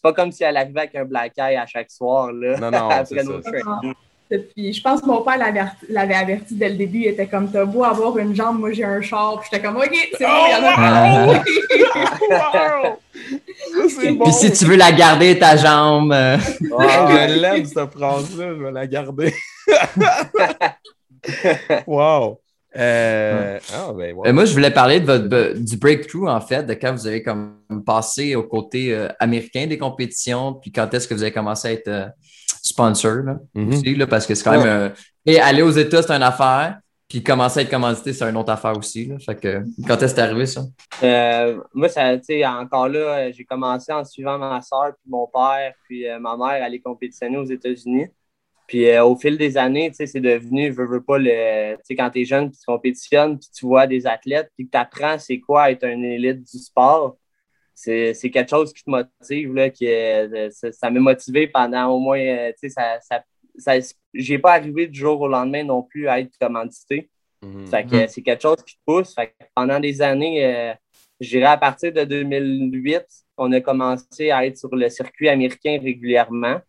[0.01, 2.31] pas comme si elle arrivait avec un black eye à chaque soir.
[2.31, 3.41] Là, non, non, après nos
[4.37, 5.37] puis je pense que mon père
[5.89, 6.99] l'avait averti dès le début.
[6.99, 9.39] Il était comme T'as beau avoir une jambe, moi j'ai un char.
[9.39, 10.75] Puis j'étais comme OK, c'est bon, il y en a
[11.25, 11.43] pas.
[14.23, 16.11] Puis si tu veux la garder, ta jambe.
[16.13, 16.37] Euh,
[16.71, 19.33] oh, je l'aime cette phrase-là, je vais la garder.
[21.87, 22.39] wow.
[22.75, 24.31] Euh, ah, ben, wow.
[24.31, 27.55] moi, je voulais parler de votre, du breakthrough, en fait, de quand vous avez comme
[27.85, 31.71] passé au côté euh, américain des compétitions, puis quand est-ce que vous avez commencé à
[31.71, 32.11] être
[32.61, 33.69] sponsor, là, mhm.
[33.69, 34.67] aussi, là, parce que c'est quand même.
[34.67, 34.89] Euh,
[35.25, 36.79] et aller aux États, c'est une affaire.
[37.07, 39.07] Puis commencer à être commandité, c'est une autre affaire aussi.
[39.07, 39.15] Là.
[39.17, 40.61] Fait que, quand est-ce que c'est arrivé, ça?
[41.01, 42.13] Euh, moi, ça,
[42.59, 46.63] encore là, j'ai commencé en suivant ma soeur, puis mon père, puis euh, ma mère
[46.63, 48.05] aller compétitionner aux États-Unis.
[48.69, 52.51] Puis au fil des années, c'est devenu, veux, veux pas, le, quand tu es jeune,
[52.51, 55.85] puis tu compétitionnes, puis tu vois des athlètes, puis que tu apprends c'est quoi être
[55.85, 57.17] un élite du sport,
[57.73, 59.87] c'est quelque chose qui te motive, là, qui,
[60.71, 63.23] ça m'a motivé pendant au moins, euh, tu sais, ça, ça,
[63.57, 63.73] ça
[64.13, 67.09] j'ai pas arrivé du jour au lendemain non plus à être commandité.
[67.41, 68.07] Mm-hmm.
[68.07, 69.15] c'est quelque chose qui te pousse.
[69.55, 70.73] pendant des années, euh,
[71.19, 73.03] je dirais à partir de 2008,
[73.37, 76.59] on a commencé à être sur le circuit américain régulièrement.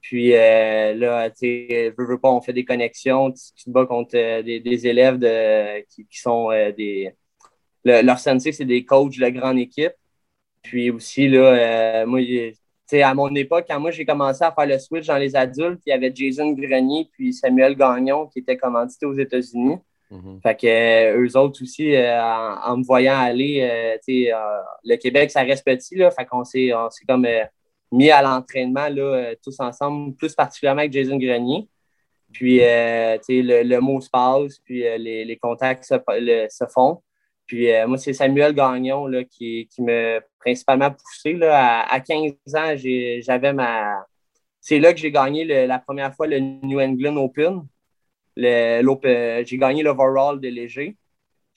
[0.00, 1.36] Puis euh, là, tu
[1.68, 5.80] sais, veux, veux pas, on fait des connexions, tu, te bats contre des, élèves de,
[5.88, 7.12] qui, sont des.
[7.84, 9.92] leur sensei, c'est des coachs de grande équipe.
[10.62, 12.20] Puis aussi, là, euh, moi,
[12.92, 15.90] à mon époque, quand moi j'ai commencé à faire le switch dans les adultes, il
[15.90, 19.76] y avait Jason Grenier puis Samuel Gagnon qui étaient commandités aux États-Unis.
[20.10, 20.42] Mm-hmm.
[20.42, 25.64] Fait que euh, eux autres aussi, euh, en, me voyant aller, le Québec, ça reste
[25.64, 26.10] petit, là.
[26.10, 26.72] Fait qu'on s'est,
[27.06, 27.26] comme
[27.92, 31.68] mis à l'entraînement là, tous ensemble, plus particulièrement avec Jason Grenier.
[32.32, 37.02] Puis, le, le, mot se passe, puis les, contacts se font.
[37.50, 41.32] Puis euh, moi, c'est Samuel Gagnon là, qui, qui m'a principalement poussé.
[41.32, 44.06] Là, à, 15 ans, j'avais ma.
[44.60, 47.66] C'est là que j'ai gagné la première fois le New England Open.
[48.36, 50.96] J'ai gagné l'overall de léger.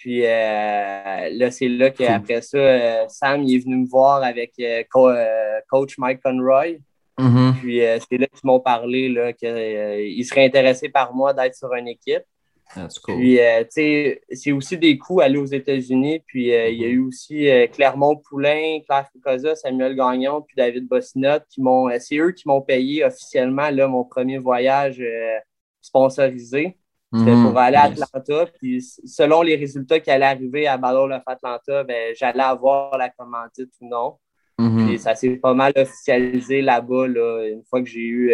[0.03, 4.51] Puis euh, là, c'est là qu'après ça, euh, Sam il est venu me voir avec
[5.69, 6.79] coach Mike Conroy.
[7.17, 7.53] Mm-hmm.
[7.61, 12.23] Puis c'est là qu'ils m'ont parlé qu'il serait intéressé par moi d'être sur une équipe.
[13.05, 16.21] Puis, euh, tu sais, c'est aussi des coups aller aux États-Unis.
[16.25, 20.55] Puis, euh, il y a eu aussi euh, Clermont Poulain, Claire Fricosa, Samuel Gagnon, puis
[20.57, 21.89] David Bossinot qui m'ont.
[21.99, 25.01] c'est eux qui m'ont payé officiellement là, mon premier voyage
[25.81, 26.77] sponsorisé.
[27.15, 27.49] C'était mhm.
[27.49, 28.45] pour aller à Atlanta.
[28.59, 33.09] Puis, selon les résultats qui allaient arriver à Battle of Atlanta, ben, j'allais avoir la
[33.09, 34.15] commandite ou non.
[34.57, 34.87] Mhm.
[34.87, 38.33] Puis, ça s'est pas mal officialisé là-bas, là, une fois que j'ai eu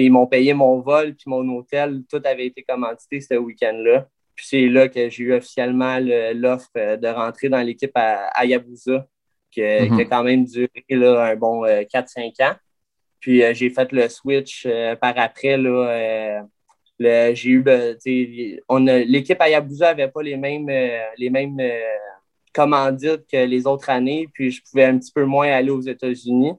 [0.00, 2.02] ils m'ont payé mon vol puis mon hôtel.
[2.10, 4.06] Tout avait été commandité ce week-end-là.
[4.34, 8.46] Puis c'est là que j'ai eu officiellement l'offre euh, de rentrer dans l'équipe à, à
[8.46, 9.06] Yabusa,
[9.50, 10.00] qui, mhm.
[10.00, 12.54] a quand même duré là, un bon 4-5 euh, ans.
[13.20, 14.66] Puis euh, j'ai fait le switch
[15.00, 15.56] par après.
[15.58, 16.44] Là,
[17.34, 17.64] j'ai eu
[19.06, 20.70] l'équipe à Yabusa n'avait pas les mêmes,
[21.18, 21.60] les mêmes
[22.52, 26.52] commandites que les autres années, puis je pouvais un petit peu moins aller aux États-Unis.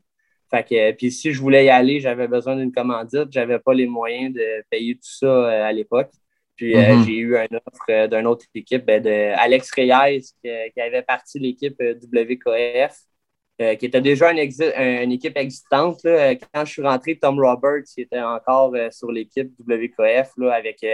[0.54, 3.32] Fait que, puis si je voulais y aller, j'avais besoin d'une commandite.
[3.32, 6.12] J'avais pas les moyens de payer tout ça euh, à l'époque.
[6.56, 7.06] Puis euh, mhm.
[7.06, 11.40] j'ai eu une offre euh, d'une autre équipe, ben, de Alex Reyes, qui, avait parti
[11.40, 12.96] l'équipe WKF,
[13.80, 14.40] qui était déjà une,
[15.12, 16.02] équipe existante.
[16.04, 20.86] Quand je suis rentré, Tom Roberts était encore sur l'équipe WKF là, avec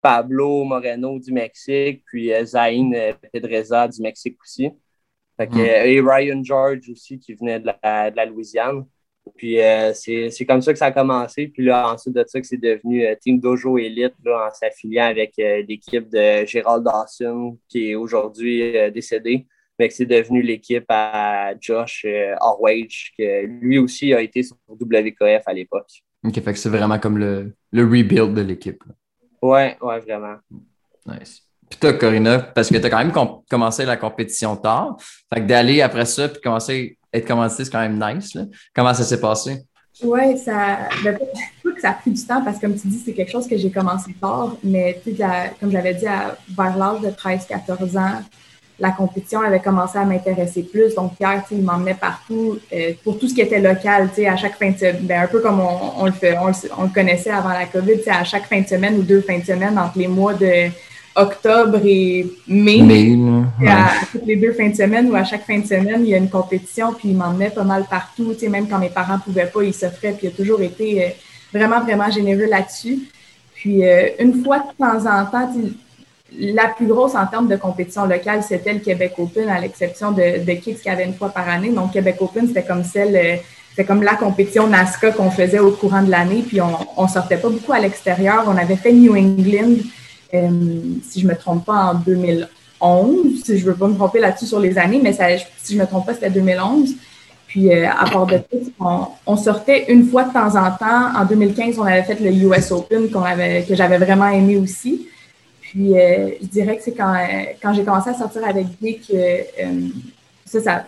[0.00, 2.92] Pablo Moreno du Mexique, puis Zayn
[3.32, 4.70] Pedreza du Mexique aussi.
[5.36, 5.60] Fait que, mhm.
[5.60, 8.84] Et Ryan George aussi qui venait de la, de la Louisiane.
[9.36, 11.48] Puis euh, c'est comme ça que ça a commencé.
[11.48, 15.04] Puis là, ensuite de ça, que c'est devenu euh, Team Dojo Elite là, en s'affiliant
[15.04, 19.46] avec euh, l'équipe de Gérald Dawson, qui est aujourd'hui décédé.
[19.90, 22.06] C'est devenu l'équipe à Josh
[22.40, 25.90] Orwage, que lui aussi a été sur WKF à l'époque.
[26.24, 28.82] OK, fait que c'est vraiment comme le, le rebuild de l'équipe.
[29.40, 30.36] Ouais, ouais, vraiment.
[31.06, 31.42] Nice.
[31.68, 33.12] Puis toi, Corinna, parce que tu as quand même
[33.50, 34.96] commencé la compétition tard.
[35.32, 38.36] Fait que d'aller après ça puis commencer être commencé, c'est quand même nice.
[38.74, 39.58] Comment ça s'est passé?
[40.02, 40.88] Oui, ça.
[41.04, 41.18] Ben,
[41.64, 43.56] que ça a pris du temps parce que, comme tu dis, c'est quelque chose que
[43.56, 45.00] j'ai commencé tard, mais
[45.60, 48.22] comme j'avais dit, vers l'âge de 13-14 ans,
[48.82, 50.96] la compétition avait commencé à m'intéresser plus.
[50.96, 54.72] Donc, Pierre, il m'emmenait partout euh, pour tout ce qui était local, à chaque fin
[54.72, 58.00] de semaine, ben, un peu comme on, le fait, on, le connaissait avant la COVID,
[58.08, 60.68] à chaque fin de semaine ou deux fins de semaine entre les mois de
[61.14, 63.16] octobre et mai.
[63.68, 66.14] à, toutes les deux fins de semaine ou à chaque fin de semaine, il y
[66.14, 68.34] a une compétition, puis il m'emmenait pas mal partout.
[68.50, 71.08] Même quand mes parents ne pouvaient pas, il s'offrait, puis il a toujours été euh,
[71.54, 72.98] vraiment, vraiment généreux là-dessus.
[73.54, 75.52] Puis euh, une fois de temps en temps,
[76.38, 80.44] la plus grosse en termes de compétition locale, c'était le Québec Open, à l'exception de,
[80.44, 81.70] de Kicks qui avait une fois par année.
[81.70, 83.36] Donc, Québec Open, c'était comme celle, euh,
[83.70, 86.44] c'était comme la compétition NASCA qu'on faisait au courant de l'année.
[86.46, 88.44] Puis, on, on sortait pas beaucoup à l'extérieur.
[88.46, 89.76] On avait fait New England,
[90.34, 90.48] euh,
[91.02, 93.42] si je me trompe pas, en 2011.
[93.44, 95.26] Si je veux pas me tromper là-dessus sur les années, mais ça,
[95.62, 96.94] si je me trompe pas, c'était 2011.
[97.46, 98.72] Puis, euh, à part de tout,
[99.26, 101.14] on, sortait une fois de temps en temps.
[101.14, 105.06] En 2015, on avait fait le US Open qu'on avait, que j'avais vraiment aimé aussi.
[105.72, 107.16] Puis, euh, je dirais que c'est quand,
[107.62, 109.88] quand j'ai commencé à sortir avec lui que euh,
[110.44, 110.84] ça, ça.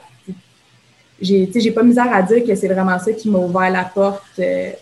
[1.23, 4.23] J'ai, j'ai pas misère à dire que c'est vraiment ça qui m'a ouvert la porte,
[4.41, 4.73] euh,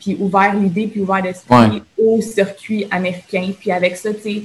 [0.00, 3.52] puis ouvert l'idée, puis ouvert l'esprit au circuit américain.
[3.56, 4.42] Puis avec ça, tu sais,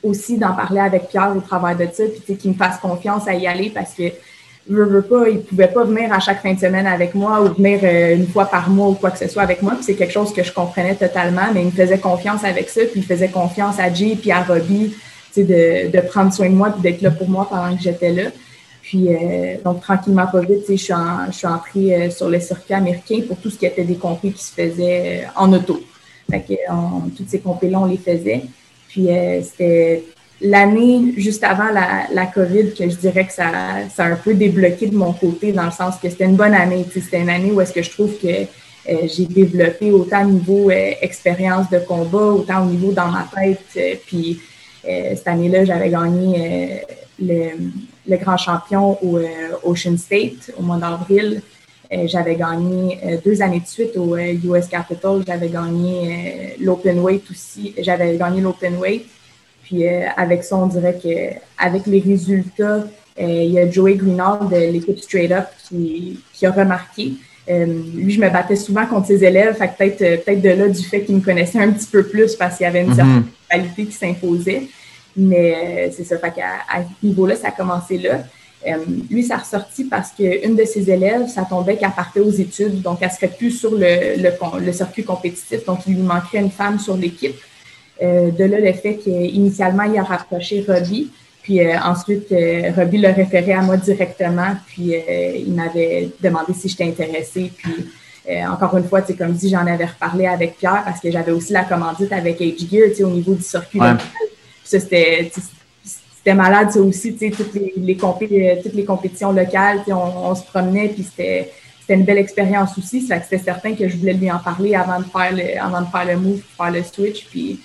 [0.00, 2.78] aussi d'en parler avec Pierre au travers de ça, puis tu sais, qu'il me fasse
[2.78, 4.04] confiance à y aller parce que
[4.68, 7.54] veux, veux pas, il pouvait pas venir à chaque fin de semaine avec moi ou
[7.54, 9.74] venir euh, une fois par mois ou quoi que ce soit avec moi.
[9.74, 12.82] Puis c'est quelque chose que je comprenais totalement, mais il me faisait confiance avec ça,
[12.82, 14.96] puis il faisait confiance à Jay puis à Robbie, tu
[15.32, 18.12] sais, de, de prendre soin de moi puis d'être là pour moi pendant que j'étais
[18.12, 18.30] là.
[18.82, 22.10] Puis euh, donc tranquillement pas vite, tu sais, je suis, en, je suis entrée euh,
[22.10, 25.52] sur le circuit américain pour tout ce qui était des compés qui se faisaient en
[25.52, 25.80] auto.
[26.30, 26.54] Fait que
[27.16, 28.42] toutes ces compés-là, on les faisait.
[28.88, 29.08] Puis
[29.42, 30.04] c'était
[30.40, 33.50] l'année juste avant la, la, COVID que je dirais que ça,
[33.94, 36.54] ça, a un peu débloqué de mon côté dans le sens que c'était une bonne
[36.54, 36.86] année.
[36.92, 38.46] C'était une année où est-ce que je trouve que
[38.88, 43.28] euh, j'ai développé autant au niveau euh, expérience de combat, autant au niveau dans ma
[43.34, 43.60] tête.
[43.76, 44.40] Euh, puis
[44.84, 46.82] cette année-là, j'avais gagné
[47.20, 47.50] le,
[48.08, 49.18] le, grand champion au
[49.62, 51.42] Ocean State au mois d'avril.
[52.06, 55.24] j'avais gagné deux années de suite au US Capital.
[55.26, 57.74] J'avais gagné l'Open Weight aussi.
[57.78, 59.04] J'avais gagné l'Open Weight.
[59.68, 62.84] Puis euh, avec ça, on dirait qu'avec les résultats,
[63.20, 67.12] euh, il y a Joey Greenard de l'équipe Straight Up qui, qui a remarqué.
[67.50, 70.82] Euh, lui, je me battais souvent contre ses élèves, fait peut-être peut-être de là du
[70.82, 73.26] fait qu'il me connaissait un petit peu plus parce qu'il y avait une certaine mhm.
[73.50, 74.62] qualité qui s'imposait.
[75.16, 78.20] Mais c'est ça, fait qu'à à ce niveau-là, ça a commencé là.
[79.10, 82.80] lui, ça a ressorti parce qu'une de ses élèves, ça tombait qu'elle partait aux études,
[82.80, 86.50] donc elle serait plus sur le, le, le circuit compétitif, donc il lui manquerait une
[86.50, 87.34] femme sur l'équipe.
[88.02, 91.10] Euh, de là, le fait qu'initialement, il a rapproché Robbie.
[91.42, 94.54] Puis euh, ensuite, euh, Robbie le référait à moi directement.
[94.66, 94.94] Puis
[95.36, 97.50] il m'avait demandé si j'étais intéressée.
[97.56, 97.88] Puis
[98.46, 101.64] encore une fois, comme dit, j'en avais reparlé avec Pierre parce que j'avais aussi la
[101.64, 103.98] commandite avec H-Gear au niveau du circuit local.
[104.64, 105.30] Ça, c'était
[106.18, 111.04] c'était malade, ça aussi, toutes les, les, toutes les compétitions locales, on, se promenait, puis
[111.04, 111.50] c'était
[111.88, 113.00] une belle expérience aussi.
[113.00, 115.86] Ça c'était certain que je voulais lui en parler avant de faire le, avant de
[115.86, 117.26] faire le move, faire le switch.
[117.30, 117.56] Puis euh,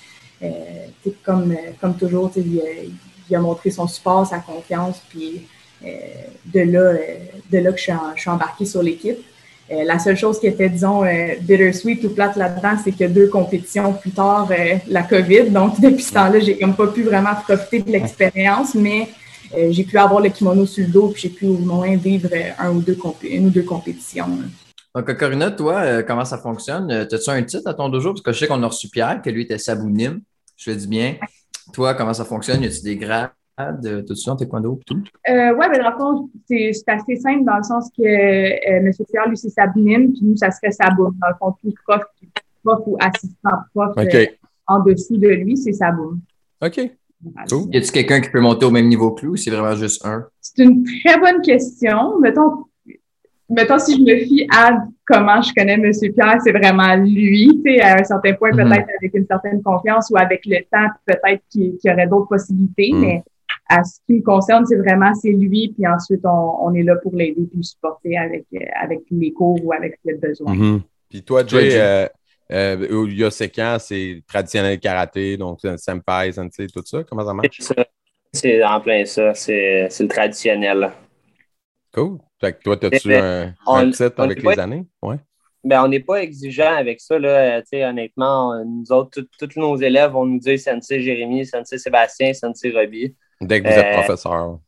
[1.24, 2.62] comme, euh, comme toujours, il,
[3.28, 5.46] il, a montré son support, sa confiance, puis
[5.84, 5.88] euh,
[6.46, 6.94] de, là,
[7.50, 9.18] de là que je suis, je suis embarquée sur l'équipe.
[9.70, 11.02] la seule chose qui était, disons,
[11.40, 14.50] bittersweet ou plate là-dedans, c'est que deux compétitions plus tard,
[14.88, 15.50] la COVID.
[15.50, 19.08] Donc, depuis ce temps-là, j'ai comme pas pu vraiment profiter de l'expérience, mais
[19.70, 22.28] j'ai pu avoir le kimono sur le dos, puis j'ai pu au moins vivre
[22.58, 24.28] un ou deux une ou deux compétitions.
[24.94, 26.90] Donc, Corinna, toi, comment ça fonctionne?
[26.90, 28.10] As-tu un titre à ton dojo?
[28.10, 30.20] Parce que je sais qu'on a reçu Pierre, que lui était Sabounim.
[30.56, 31.16] Je le dis bien.
[31.72, 32.62] Toi, comment ça fonctionne?
[32.62, 33.30] Y a-t-il des grades?
[34.06, 34.80] Tout ça en taekwondo?
[34.84, 35.02] Tout?
[35.28, 38.90] Euh, oui, mais dans le fond, c'est assez simple dans le sens que euh, M.
[39.08, 41.14] Pierre, lui, c'est Sabine, puis nous, ça serait Saboum.
[41.20, 42.02] Dans le fond, tout prof,
[42.64, 44.26] prof ou assistant prof euh,
[44.66, 46.20] en dessous de lui, c'est Saboum.
[46.62, 46.78] OK.
[46.78, 46.88] Y
[47.38, 50.26] a-t-il quelqu'un qui peut monter au même niveau que lui ou c'est vraiment juste un?
[50.40, 52.18] C'est une très bonne question.
[52.20, 52.64] Mettons,
[53.54, 55.90] mettons, si je me fie à comment je connais M.
[56.14, 58.68] Pierre, c'est vraiment lui, tu sais, à un certain point, mhm.
[58.68, 62.90] peut-être avec une certaine confiance ou avec le temps, peut-être qu'il y aurait d'autres possibilités,
[62.92, 63.00] mhm.
[63.00, 63.22] mais
[63.68, 67.14] à ce qui me concerne, c'est vraiment, c'est lui, puis ensuite, on, est là pour
[67.14, 68.44] l'aider puis le supporter avec,
[68.80, 70.54] avec les cours ou avec le besoin.
[70.54, 70.82] Mhm.
[71.08, 72.06] Puis toi, Jay, euh,
[72.52, 77.60] euh, Yosekan, c'est traditionnel karaté, donc senpai, sensei, tout ça, comment ça marche?
[78.32, 80.90] C'est en plein ça, c'est le traditionnel.
[81.92, 82.18] Cool.
[82.44, 84.84] Fait que toi, as-tu un, un titre avec les années?
[85.02, 85.16] Ouais.
[85.62, 87.18] ben, on n'est pas exigeant avec ça.
[87.18, 87.62] Là.
[87.72, 93.14] honnêtement, nous autres, tous nos élèves vont nous dire Sensei Jérémy, Sensei Sébastien, Sensei Roby.
[93.40, 94.58] Dès que vous êtes professeur.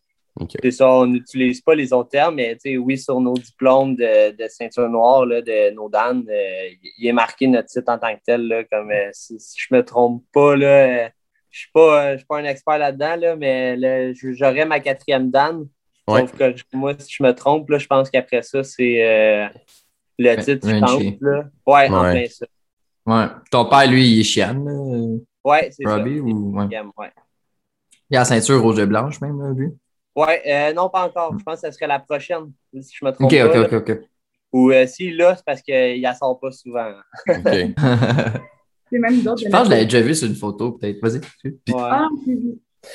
[0.63, 4.49] C'est ça, on n'utilise pas les autres termes, mais oui, sur nos diplômes de, de
[4.49, 8.21] ceinture noire, là, de nos Dan, euh, il est marqué notre titre en tant que
[8.25, 8.47] tel.
[8.47, 11.09] Là, comme, euh, si, je ne me trompe pas, là, euh,
[11.51, 15.67] je ne suis, pas, pas un expert là-dedans, là, mais j'aurais ma quatrième Dan.
[16.09, 19.51] Sauf que moi, si je me trompe, là, je pense qu'après ça, c'est
[20.19, 21.21] le titre, je pense.
[21.21, 21.45] Là.
[21.67, 22.47] Ouais, en plein ça.
[23.07, 23.27] Ouais.
[23.51, 24.57] Ton père, lui, il est chian.
[25.45, 25.97] Ouais, c'est ça.
[25.97, 26.59] Robbie ou.
[26.59, 26.69] Ouais.
[28.11, 29.69] Il a la ceinture rouge et blanche, même, là, lui?
[30.15, 31.37] Ouais, euh, non, pas encore.
[31.39, 33.47] Je pense que ce serait la prochaine, si je me trompe pas.
[33.47, 34.01] OK, OK, OK.
[34.53, 36.93] Ou euh, s'il l'a, c'est parce qu'il ne sort pas souvent.
[37.29, 37.37] OK.
[38.91, 39.43] c'est même d'autres.
[39.45, 40.99] Je pense que je l'avais déjà vu sur une photo, peut-être.
[41.03, 41.21] Vas-y.
[41.45, 41.75] Ouais.
[41.77, 42.09] Ah,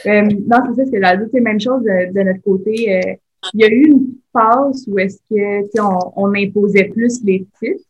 [0.06, 2.95] euh, non, c'est ça, c'est la même chose de, de notre côté.
[2.97, 3.13] Euh,
[3.54, 7.84] il y a eu une phase où est-ce que on, on imposait plus les titres.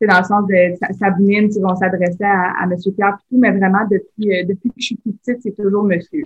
[0.00, 2.74] C'est dans le sens de Sabine, on s'adressait à, à M.
[2.96, 6.24] Pierre tout, mais vraiment depuis, euh, depuis que je suis plus petite, c'est toujours monsieur.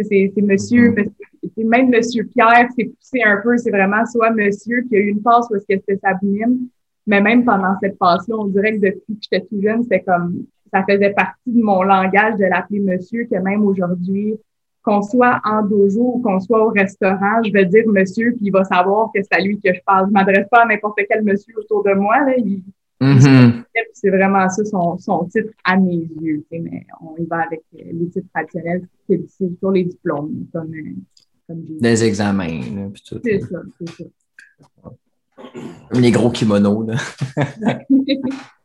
[0.00, 0.94] C'est monsieur,
[1.42, 5.08] c'est même monsieur Pierre s'est poussé un peu, c'est vraiment soit monsieur qui a eu
[5.08, 6.68] une phase où est-ce que c'était Sabine,
[7.04, 10.44] mais même pendant cette phase-là, on dirait que depuis que j'étais tout jeune, c'était comme
[10.72, 14.36] ça faisait partie de mon langage de l'appeler monsieur, que même aujourd'hui,
[14.88, 18.50] qu'on soit en dojo ou qu'on soit au restaurant, je vais dire monsieur, puis il
[18.50, 20.06] va savoir que c'est à lui que je parle.
[20.08, 22.20] Je m'adresse pas à n'importe quel monsieur autour de moi.
[22.20, 22.36] Là.
[22.38, 22.62] Il,
[23.02, 23.64] mm-hmm.
[23.92, 26.44] C'est vraiment ça son, son, titre à mes yeux.
[26.50, 30.72] Mais on y va avec les titres traditionnels, c'est sur les diplômes, comme,
[31.46, 32.62] comme Des examens.
[33.12, 34.90] C'est ça, c'est ça.
[35.92, 36.86] Les gros kimonos.
[36.86, 36.96] Là.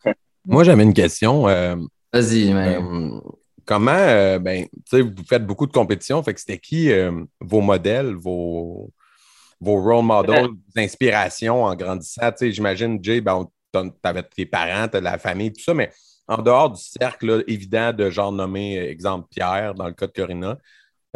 [0.46, 1.48] Moi, j'avais une question.
[1.48, 1.76] Euh,
[2.14, 2.78] Vas-y, mais...
[2.78, 3.20] Euh,
[3.66, 7.24] comment, euh, ben, tu sais, vous faites beaucoup de compétitions, fait que c'était qui euh,
[7.40, 8.92] vos modèles, vos,
[9.60, 12.32] vos role models, vos inspirations en grandissant?
[12.32, 15.92] Tu sais, j'imagine, Jay, ben, tu avais tes parents, tu la famille, tout ça, mais
[16.28, 20.14] en dehors du cercle évident de genre nommé, euh, exemple, Pierre, dans le cas de
[20.14, 20.58] Corina,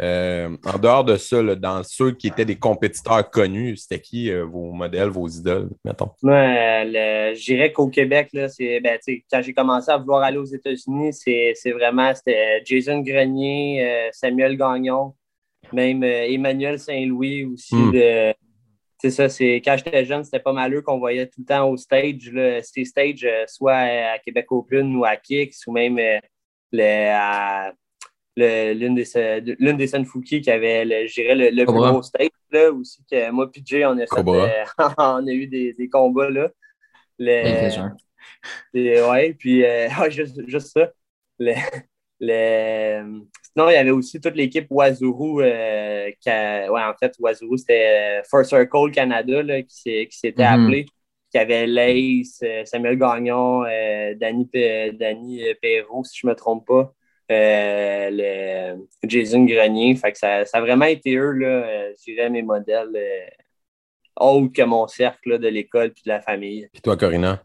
[0.00, 5.08] en dehors de ça, dans ceux qui étaient des compétiteurs connus, c'était qui vos modèles,
[5.08, 6.10] vos idoles, mettons?
[6.22, 6.84] Moi,
[7.34, 8.98] je dirais qu'au Québec, là, c'est, ben,
[9.30, 15.14] quand j'ai commencé à vouloir aller aux États-Unis, c'est, vraiment c'était Jason Grenier, Samuel Gagnon,
[15.72, 17.74] même Emmanuel Saint-Louis aussi.
[17.74, 17.92] Hmm.
[17.92, 18.34] De,
[19.00, 21.76] c'est ça, c'est quand j'étais jeune, c'était pas malheureux qu'on voyait tout le temps au
[21.76, 22.32] stage.
[22.32, 25.98] Là, c'était stage soit à Québec Open ou à Kicks ou même
[26.72, 27.72] le, à
[28.38, 29.04] l'une des,
[29.58, 29.88] l'une des
[30.42, 33.84] qui avait, le, je dirais, le, plus gros stage, là, aussi, que moi et Jay,
[33.84, 34.64] on a, fait, euh,
[34.98, 36.48] on a eu des, des combats, là.
[37.18, 37.88] Le,
[38.74, 40.90] et, ouais, puis, euh, juste, juste, ça.
[41.38, 41.54] Le,
[42.20, 47.58] le, sinon, il y avait aussi toute l'équipe Wazuru, euh, qui ouais, en fait, Wazuru,
[47.58, 50.64] c'était First Circle Canada, là, qui s'était mm -hmm.
[50.64, 50.86] appelé
[51.30, 53.62] qui avait Lace, Samuel Gagnon,
[54.18, 54.48] Danny,
[54.94, 56.94] Danny Perrault, si je ne me trompe pas.
[57.30, 59.94] Euh, le Jason Grenier.
[59.96, 63.26] Fait que ça, ça, a vraiment été eux, là, euh, je dirais, mes modèles euh,
[64.16, 66.68] autres que mon cercle de l'école puis de la famille.
[66.72, 67.42] Puis toi, Corinna?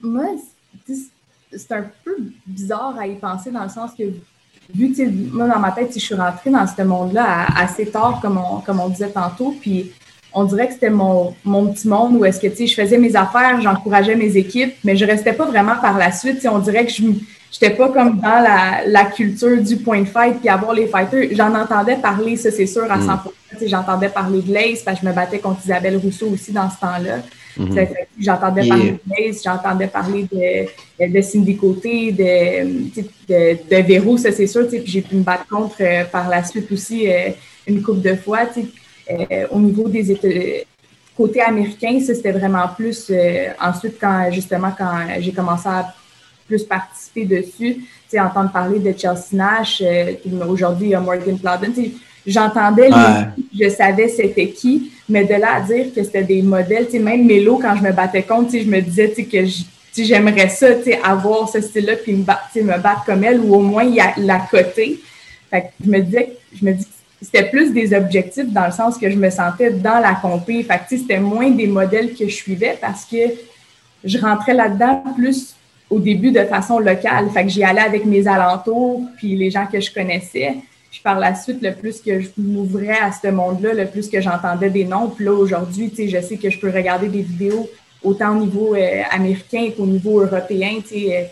[0.00, 0.36] Moi,
[0.86, 4.04] c'est un peu bizarre à y penser dans le sens que,
[4.74, 5.02] vu que
[5.34, 8.80] moi, dans ma tête, je suis rentrée dans ce monde-là assez tard, comme on, comme
[8.80, 9.92] on disait tantôt, puis
[10.32, 12.98] on dirait que c'était mon, mon, petit monde où est-ce que, tu sais, je faisais
[12.98, 16.46] mes affaires, j'encourageais mes équipes, mais je restais pas vraiment par la suite.
[16.50, 17.02] On dirait que je
[17.50, 21.28] J'étais pas comme dans la, la, culture du point de fight puis avoir les fighters.
[21.32, 23.06] J'en entendais parler, ça c'est sûr, à 100%.
[23.06, 23.66] Mm.
[23.66, 26.78] J'entendais parler de Lace parce que je me battais contre Isabelle Rousseau aussi dans ce
[26.80, 27.20] temps-là.
[27.58, 27.88] Mm-hmm.
[28.20, 34.30] J'entendais parler de Lace, j'entendais parler de, de Cindy Côté, de, de, de Véro, ça
[34.30, 34.68] c'est sûr.
[34.68, 37.30] Puis j'ai pu me battre contre euh, par la suite aussi euh,
[37.66, 38.40] une couple de fois.
[39.10, 40.28] Euh, au niveau des États
[41.16, 43.10] côté américain, ça c'était vraiment plus
[43.60, 45.92] ensuite quand justement quand j'ai commencé à
[46.48, 50.14] plus participer dessus, tu sais, entendre parler de Chelsea Nash, euh,
[50.48, 51.72] aujourd'hui il y a Morgan Plowden,
[52.26, 52.88] j'entendais,
[53.56, 56.98] je savais c'était qui, mais de là à dire que c'était des modèles, tu sais,
[56.98, 60.02] même Mélo, quand je me battais contre, tu sais, je me disais, tu sais, que
[60.02, 60.68] j'aimerais ça,
[61.04, 64.14] avoir ce style-là, puis me, battre, me battre comme elle, ou au moins y a
[64.16, 65.00] la côté.
[65.50, 66.86] Fait que je me disais, je me dis
[67.20, 70.62] c'était plus des objectifs dans le sens que je me sentais dans la compé.
[70.62, 73.16] Fait que, c'était moins des modèles que je suivais parce que
[74.04, 75.54] je rentrais là-dedans plus
[75.90, 77.30] au début de façon locale.
[77.30, 80.56] Fait que j'y allais avec mes alentours, puis les gens que je connaissais.
[80.90, 84.20] Puis par la suite, le plus que je m'ouvrais à ce monde-là, le plus que
[84.20, 85.08] j'entendais des noms.
[85.08, 87.68] Puis là, aujourd'hui, tu sais, je sais que je peux regarder des vidéos
[88.02, 91.24] autant au niveau euh, américain qu'au niveau européen, tu sais, euh,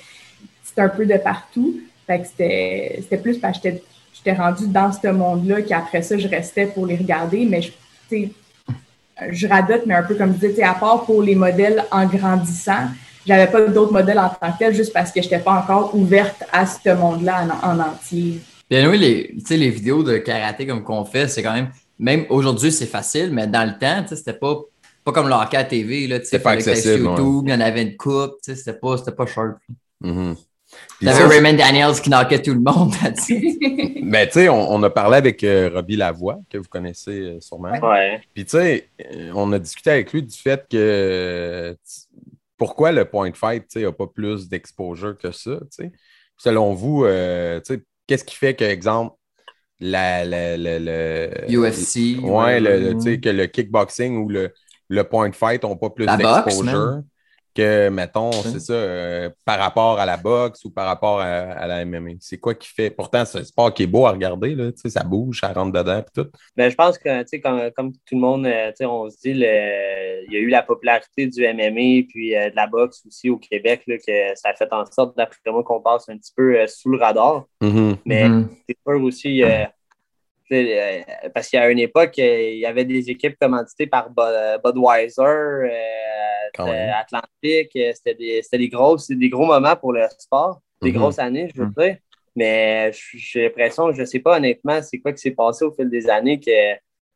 [0.63, 1.81] c'est un peu de partout.
[2.07, 3.69] Fait que c'était plus parce que
[4.13, 7.45] j'étais rendue dans ce monde-là qu'après ça, je restais pour les regarder.
[7.45, 7.73] Mais, tu
[8.09, 8.31] sais,
[9.31, 12.89] je radote, mais un peu comme je disais, à part pour les modèles en grandissant,
[13.27, 15.95] j'avais pas d'autres modèles en tant que tel juste parce que je n'étais pas encore
[15.95, 18.41] ouverte à ce monde-là en, entier.
[18.68, 22.72] Bien oui, les, les vidéos de karaté comme qu'on fait, c'est quand même, même aujourd'hui,
[22.72, 24.57] c'est facile, mais dans le temps, c'était pas,
[25.05, 26.09] pas comme le hockey à TV.
[26.24, 27.05] C'était pas accessible.
[27.05, 29.59] YouTube, il y en avait une coupe, c'était pas, pas sharp.
[30.01, 30.35] Mm
[31.03, 32.93] T'avais Raymond Daniels qui knockait tout le monde.
[34.03, 37.72] Mais tu sais, on, a parlé avec euh, Robbie Lavoie, que vous connaissez euh, sûrement.
[37.81, 38.20] Ouais.
[38.35, 41.77] Puis tu sais, euh, on a discuté avec lui du fait que
[42.57, 45.59] pourquoi le point fight n'a pas plus d'exposure que ça?
[46.37, 47.05] Selon vous,
[48.07, 49.17] qu'est-ce qui fait que, exemple,
[49.81, 52.19] la, la, la, UFC.
[52.23, 54.53] Ouais, le, que le kickboxing ou le,
[54.89, 57.03] le point fight n'ont pas plus d'exposure?
[57.57, 61.85] Que, mettons, c'est ça, euh, par rapport à la boxe ou par rapport à, la
[61.85, 62.13] MMA?
[62.21, 62.91] C'est quoi qui fait?
[62.91, 65.99] Pourtant, c'est un sport qui est beau à regarder, là, ça bouge, ça rentre dedans
[65.99, 66.29] et tout.
[66.57, 70.37] Ben, je pense que, comme, comme tout le monde, euh, on se dit, il y
[70.37, 73.97] a eu la popularité du MMA puis euh, de la boxe aussi au Québec, là,
[73.97, 76.99] que ça a fait en sorte, d'après moi, qu'on passe un petit peu sous le
[76.99, 77.47] radar.
[77.63, 77.97] Mm-hmm.
[78.05, 78.49] Mais mm-hmm.
[78.69, 79.43] c'est sûr aussi
[81.35, 84.11] parce qu'à une époque, il y avait des équipes commanditées par
[84.65, 85.71] Budweiser,
[86.55, 87.76] Atlantique.
[87.76, 90.99] Euh, c'était des, des, grosses, des gros moments pour le sport, des mhm.
[90.99, 91.74] grosses années, je veux mhm.
[91.76, 91.97] dire.
[92.34, 95.88] Mais j'ai l'impression, je ne sais pas honnêtement, c'est quoi qui s'est passé au fil
[95.88, 96.51] des années que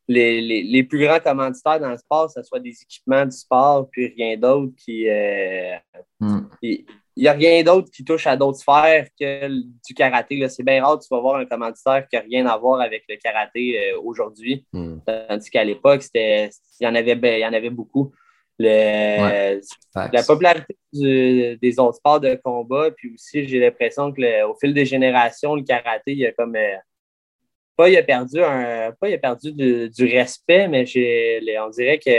[0.09, 3.89] les, les, les, plus grands commanditaires dans le sport, ce soit des équipements du sport,
[3.91, 5.09] puis rien d'autre qui.
[5.09, 5.77] Euh,
[6.19, 6.49] hmm.
[6.63, 10.49] Il n'y a rien d'autre qui touche à d'autres sphères que du karaté.
[10.49, 13.17] C'est bien rare, tu vas voir un commanditaire qui n'a rien à voir avec le
[13.17, 14.65] karaté aujourd'hui.
[14.73, 14.99] Hmm.
[15.07, 16.51] Tandis qu'à l'époque, il
[16.81, 18.13] y, en avait, ben, il y en avait beaucoup
[18.61, 24.85] la popularité des autres sports de combat, puis aussi, j'ai l'impression que au fil des
[24.85, 26.57] générations, le karaté, il a comme.
[26.57, 26.77] Euh,
[27.77, 30.85] pas il a perdu, un, pas il a perdu du respect, mais
[31.61, 32.11] on dirait que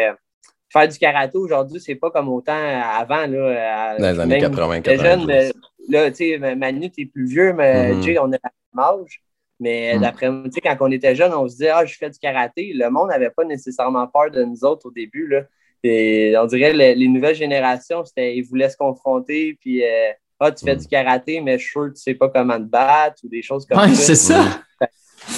[0.71, 3.27] faire du karaté aujourd'hui, c'est pas comme autant avant.
[3.27, 5.03] Là, Dans les années 80, 90.
[5.03, 5.51] Jeune,
[5.89, 8.01] là, tu sais, Manu, t'es plus vieux, mais mm-hmm.
[8.01, 8.39] Jay, on a le
[8.73, 9.21] même âge.
[9.59, 10.01] Mais mm.
[10.01, 12.71] d'après moi, quand on était jeune, on se disait, ah, je fais du karaté.
[12.73, 15.27] Le monde n'avait pas nécessairement peur de nous autres au début.
[15.27, 15.43] Là.
[15.83, 20.51] Et on dirait les, les nouvelles générations, c'était ils voulaient se confronter, puis euh, ah,
[20.51, 23.17] tu fais du karaté, mais je suis sûr que tu sais pas comment te battre
[23.23, 23.95] ou des choses comme ouais, ça.
[23.95, 24.61] c'est ça.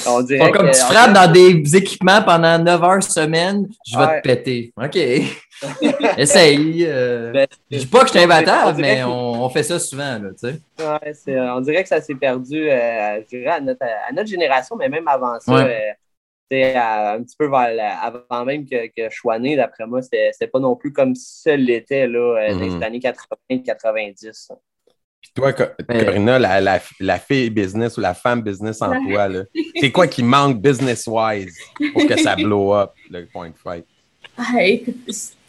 [0.08, 4.28] On dirait comme tu frappes dans des équipements pendant 9 heures semaine, je vais te
[4.28, 4.74] péter.
[4.78, 4.96] OK.
[6.18, 6.86] Essaye.
[6.88, 7.32] Euh...
[7.34, 10.20] Ben, je dis pas que je suis imbattable, mais on, on, fait ça souvent.
[10.20, 10.60] Là, tu sais.
[10.80, 14.76] ouais, on dirait que ça s'est perdu euh, je dirais à, notre, à, notre, génération,
[14.78, 15.68] mais même avant ça.
[16.62, 20.76] Un petit peu avant même que, que je sois né, d'après moi, c'était pas non
[20.76, 22.84] plus comme ça l'était là, euh, dans les mhm.
[22.84, 24.52] années 80-90.
[25.22, 29.30] Puis toi, Corinna, la, la, la, fille business ou la femme business en toi,
[29.80, 31.58] c'est quoi qui manque business-wise
[31.94, 33.86] pour que ça blow up, le point fight?
[34.38, 34.52] Ah,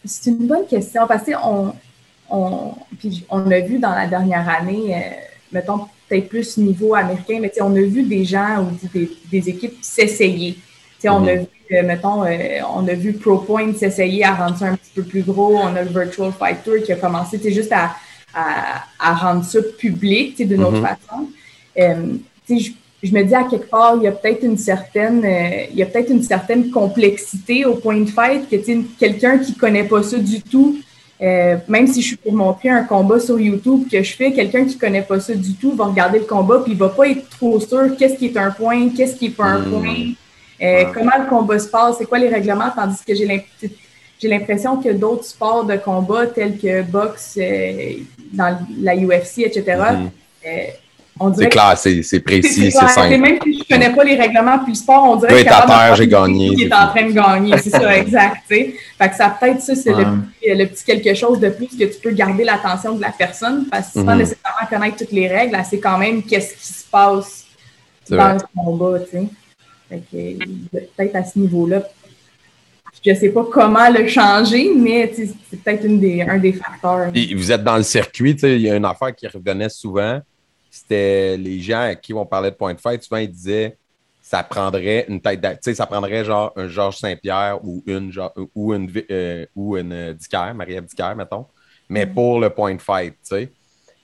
[0.05, 1.75] c'est une bonne question parce qu'on
[2.31, 2.75] on,
[3.31, 5.01] on a vu dans la dernière année, euh,
[5.51, 9.83] mettons peut-être plus niveau américain, mais on a vu des gens ou des, des équipes
[9.83, 10.57] s'essayer.
[11.09, 11.41] On a mhm.
[11.41, 15.03] vu, euh, mettons, euh, on a vu ProPoint s'essayer à rendre ça un petit peu
[15.03, 15.57] plus gros.
[15.57, 17.95] On a le Virtual Fight Tour qui a commencé juste à,
[18.35, 20.83] à, rendre ça public d'une autre mhm.
[20.83, 21.29] façon.
[21.79, 22.15] Euh,
[22.49, 22.71] je,
[23.03, 25.25] je, me dis à quelque part, il y a peut-être une certaine,
[25.71, 28.57] il y a peut-être une certaine complexité au point de fight que
[28.99, 30.77] quelqu'un qui connaît pas ça du tout,
[31.21, 34.77] même si je suis pour montrer un combat sur YouTube que je fais, quelqu'un qui
[34.77, 37.59] connaît pas ça du tout va regarder le combat puis il va pas être trop
[37.61, 39.71] sûr qu'est-ce qui est un point, qu'est-ce qui est pas un mhm.
[39.71, 40.15] point.
[40.63, 44.91] Euh, comment le combat se passe, c'est quoi les règlements, tandis que j'ai l'impression que
[44.91, 47.95] d'autres sports de combat tels que boxe, euh,
[48.33, 49.77] dans la UFC, etc.,
[51.21, 51.45] on dirait.
[51.45, 53.17] C'est clair, c'est précis, c'est simple.
[53.19, 55.49] Même si je ne connais pas les règlements puis le sport, on dirait que.
[55.49, 56.57] terre, j'ai gagné.
[56.57, 58.39] Qui est en train de gagner, c'est ça, exact.
[58.49, 62.11] Fait que ça peut-être ça, c'est le, petit quelque chose de plus que tu peux
[62.11, 64.17] garder l'attention de la personne parce que sans mm-hmm.
[64.17, 67.45] nécessairement connaître toutes les règles, c'est quand même qu'est-ce qui se passe
[68.11, 69.25] dans le combat, tu sais
[69.89, 71.83] peut-être à ce niveau-là,
[73.05, 77.13] je ne sais pas comment le changer, mais c'est peut-être un des facteurs.
[77.37, 80.21] vous êtes dans le circuit, il y a une affaire qui revenait souvent.
[80.71, 83.77] C'était les gens à qui on parlait de point de fête, souvent ils disaient
[84.25, 88.11] ça prendrait une tête sais, ça prendrait genre un Georges Saint-Pierre ou une
[88.55, 90.17] ou une euh, ou une
[90.55, 91.47] Marie-Ève mettons.
[91.91, 92.15] Mais mm.
[92.15, 93.53] pour le point de fight, tu sais.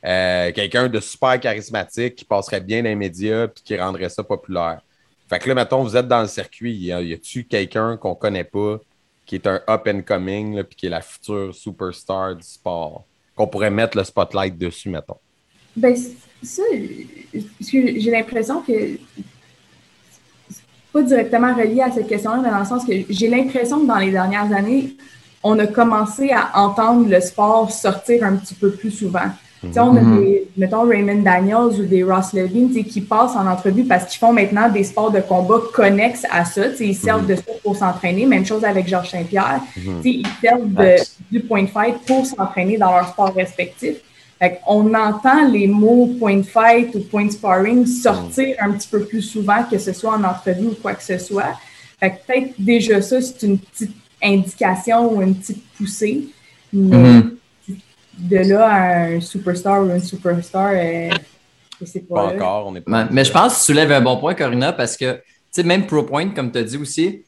[0.04, 4.22] Euh, quelqu'un de super charismatique qui passerait bien dans les médias puis qui rendrait ça
[4.22, 4.82] populaire.
[5.30, 8.80] Fait que là, mettons, vous êtes dans le circuit, y a-tu quelqu'un qu'on connaît pas
[9.24, 13.04] qui est un up and coming, puis qui est la future superstar du sport,
[13.36, 15.18] qu'on pourrait mettre le spotlight dessus, mettons?
[15.76, 15.96] Ben,
[16.42, 16.64] ça,
[17.60, 18.98] j'ai l'impression que
[20.92, 23.98] pas directement relié à cette question-là, mais dans le sens que j'ai l'impression que dans
[23.98, 24.96] les dernières années,
[25.44, 29.30] on a commencé à entendre le sport sortir un petit peu plus souvent.
[29.62, 30.20] Mm On a mhm.
[30.20, 34.32] des, mettons, Raymond Daniels ou des Ross Levin qui passent en entrevue parce qu'ils font
[34.32, 36.62] maintenant des sports de combat connexes à ça.
[36.80, 37.28] Ils servent mhm.
[37.28, 38.24] de ça pour s'entraîner.
[38.24, 39.60] Même chose avec Georges Saint-Pierre.
[39.76, 40.00] Mhm.
[40.04, 40.98] Ils servent
[41.30, 43.96] du point fight pour s'entraîner dans leur sport respectif.
[44.66, 49.64] on entend les mots point fight ou point sparring sortir un petit peu plus souvent
[49.70, 51.52] que ce soit en entrevue ou quoi que ce soit.
[52.00, 56.28] peut-être déjà ça, c'est une petite indication ou une petite poussée.
[56.72, 57.20] Mais
[58.20, 61.10] de là à un superstar ou une superstar, euh,
[61.80, 62.14] je sais pas.
[62.14, 63.08] Pas encore, on est pas.
[63.10, 65.86] Mais, je pense que tu soulèves un bon point, Corina, parce que, tu sais, même
[65.86, 67.24] ProPoint, comme tu as dit aussi,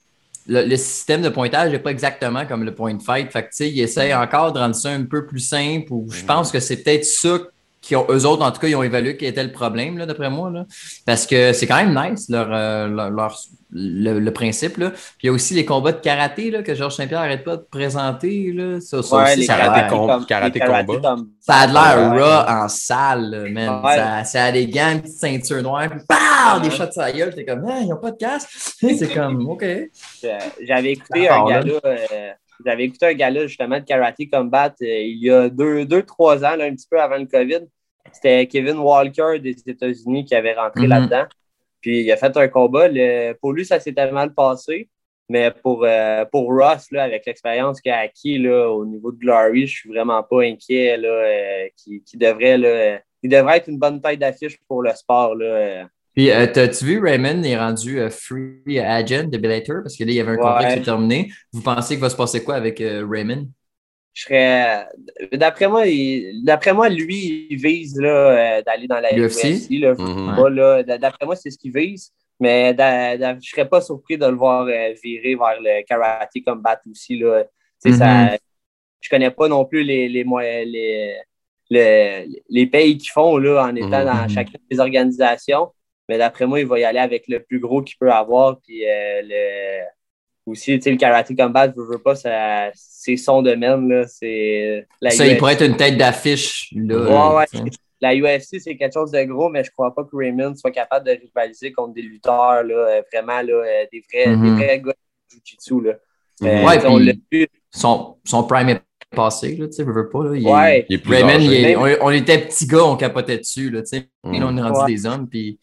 [0.46, 3.30] le, système de pointage n'est pas exactement comme le point fight.
[3.30, 6.06] Fait que, tu sais, ils essayent encore de rendre ça un peu plus simple ou
[6.10, 7.38] je pense que c'est peut-être ça
[7.82, 10.06] qui ont, eux autres, en tout cas, ils ont évalué quel était le problème, là,
[10.06, 10.50] d'après moi.
[10.50, 10.64] Là.
[11.04, 13.36] Parce que c'est quand même nice, leur, euh, leur,
[13.72, 14.76] le, principe.
[14.76, 14.90] Là.
[14.90, 17.56] Puis il y a aussi les combats de karaté là, que Georges Saint-Pierre n'arrête pas
[17.56, 18.52] de présenter.
[18.52, 18.80] Là.
[18.80, 21.16] Ça, ça ouais, aussi, les karaté, com karaté, combat.
[21.40, 23.82] Ça a l'air raw en salle, man.
[23.84, 27.10] Ça, ça, a des gants, une petite ceinture noire, puis bam, des shots de sa
[27.10, 27.34] gueule.
[27.34, 28.48] T'es comme, ah, ils n'ont pas de casque?
[28.78, 29.64] c'est comme, OK.
[30.62, 31.80] J'avais écouté un gars-là.
[31.84, 32.30] Euh,
[32.64, 36.44] j'avais écouté un gars-là, justement, de Karate Combat euh, il y a deux, deux trois
[36.44, 37.66] ans, là, un petit peu avant le COVID.
[38.12, 40.88] C'était Kevin Walker des États-Unis qui avait rentré mm-hmm.
[40.88, 41.24] là-dedans.
[41.80, 42.88] Puis il a fait un combat.
[43.40, 44.88] pour lui, ça s'était mal passé.
[45.28, 49.16] Mais pour, euh, pour Ross, là, avec l'expérience qu'il a acquis là, au niveau de
[49.16, 53.78] Glory, je suis vraiment pas inquiet là, euh, qui, devrait, là, il devrait être une
[53.78, 55.34] bonne taille d'affiche pour le sport.
[55.34, 60.04] Là, puis, euh, t'as-tu vu Raymond est rendu euh, free agent de Bellator parce que
[60.04, 61.32] là, il y avait un contrat qui s'est terminé.
[61.52, 63.48] Vous pensez qu'il va se passer quoi avec euh, Raymond?
[64.12, 64.86] Je serais.
[65.32, 65.84] D'après moi,
[66.44, 69.70] d'après moi, lui, il vise d'aller dans la UFC.
[69.70, 70.84] Mhm.
[70.98, 72.12] D'après moi, c'est ce qu'il vise.
[72.38, 77.16] Mais je ne serais pas surpris de le voir virer vers le karaté combat aussi.
[77.18, 77.44] Là.
[77.84, 78.36] Mm ça,
[79.00, 80.24] je connais pas non plus les, les,
[81.70, 84.28] les, les, pays qu'ils font là, en étant dans mhm.
[84.28, 85.70] chacune des organisations.
[86.12, 88.60] Mais d'après moi, il va y aller avec le plus gros qu'il peut avoir.
[88.60, 89.82] Puis euh, le...
[90.44, 92.14] aussi, tu sais, le karaté combat, je veux pas,
[92.74, 93.88] c'est son domaine.
[93.88, 94.06] Là.
[94.06, 96.70] ça, il pourrait être une tête d'affiche.
[96.76, 97.46] Ouais,
[98.02, 101.06] La UFC, c'est quelque chose de gros, mais je crois pas que Raymond soit capable
[101.06, 104.54] de rivaliser contre des lutteurs, là, euh, vraiment, là, euh, des, vrais, des mm-hmm.
[104.56, 105.80] vrais gars de Jiu-Jitsu.
[105.80, 105.92] Là.
[106.42, 108.82] ouais, son, son prime est
[109.16, 110.36] passé, là, tu sais, veux pas, là.
[110.36, 110.86] Il ouais.
[110.90, 114.08] il est Raymond, on, était petits gars, on capotait dessus, là, tu sais.
[114.24, 114.40] Mm.
[114.40, 115.58] Là, on est rendu des hommes, puis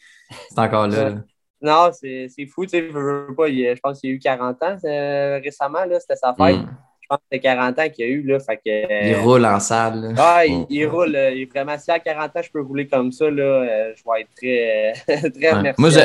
[0.50, 1.14] c'est encore là.
[1.62, 2.66] Non, c'est fou.
[2.66, 5.80] Tu sais, je, pense qu'il y a eu 40 ans euh, récemment.
[6.00, 6.58] C'était sa fête.
[6.58, 6.70] Mm.
[7.02, 8.22] Je pense que c'était 40 ans qu'il y a eu.
[8.24, 10.14] Là, fait que, il roule en salle.
[10.18, 10.90] Ah, il, mm.
[10.90, 11.16] roule.
[11.16, 13.94] Euh, il est vraiment, si à 40 ans, je peux rouler comme ça, là, euh,
[13.96, 15.74] je vais être très, très.
[15.78, 16.00] Moi, je,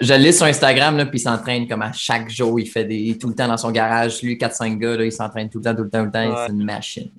[0.00, 2.60] je lis sur Instagram, là, puis il s'entraîne comme à chaque jour.
[2.60, 4.22] Il fait des, tout le temps dans son garage.
[4.22, 6.36] Lui, 4-5 gars, là, il s'entraîne tout le temps, tout le temps, tout le temps.
[6.46, 7.10] C'est une machine.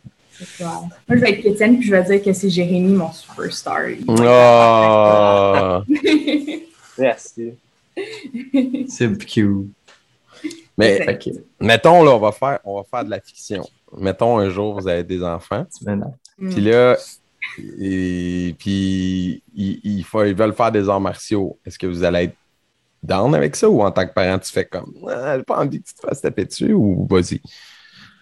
[0.59, 3.87] Moi, je vais être Étienne, puis je vais dire que c'est Jérémy, mon superstar.
[4.07, 5.83] Oh!
[6.97, 7.53] Merci.
[8.87, 9.67] C'est cute.
[10.77, 11.05] Mais
[11.59, 13.63] mettons, là, on va, faire, on va faire de la fiction.
[13.97, 15.65] Mettons, un jour, vous avez des enfants.
[16.37, 16.97] Puis là,
[17.79, 21.59] et, puis ils, ils veulent faire des arts martiaux.
[21.65, 22.35] Est-ce que vous allez être
[23.03, 25.81] down avec ça ou en tant que parent, tu fais comme ah, j'ai pas envie
[25.81, 27.41] que tu te fasses taper dessus ou vas-y?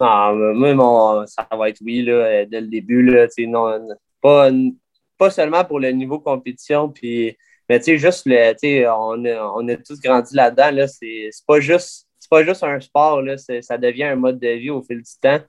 [0.00, 3.02] Moi, ça va être oui, là, dès le début.
[3.02, 3.88] Là, non,
[4.20, 4.50] pas,
[5.18, 7.36] pas seulement pour le niveau compétition, puis,
[7.68, 10.70] mais tu sais, juste le, on, a, on a tous grandi là-dedans.
[10.70, 14.70] Là, c'est pas juste pas juste un sport, là, ça devient un mode de vie
[14.70, 15.40] au fil du temps.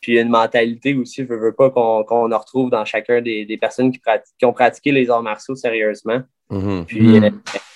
[0.00, 3.92] Puis une mentalité aussi, je veux pas qu'on qu retrouve dans chacun des, des personnes
[3.92, 4.00] qui,
[4.38, 6.22] qui, ont pratiqué les arts martiaux sérieusement.
[6.50, 6.84] Mm-hmm.
[6.86, 7.18] Puis.
[7.18, 7.30] Euh,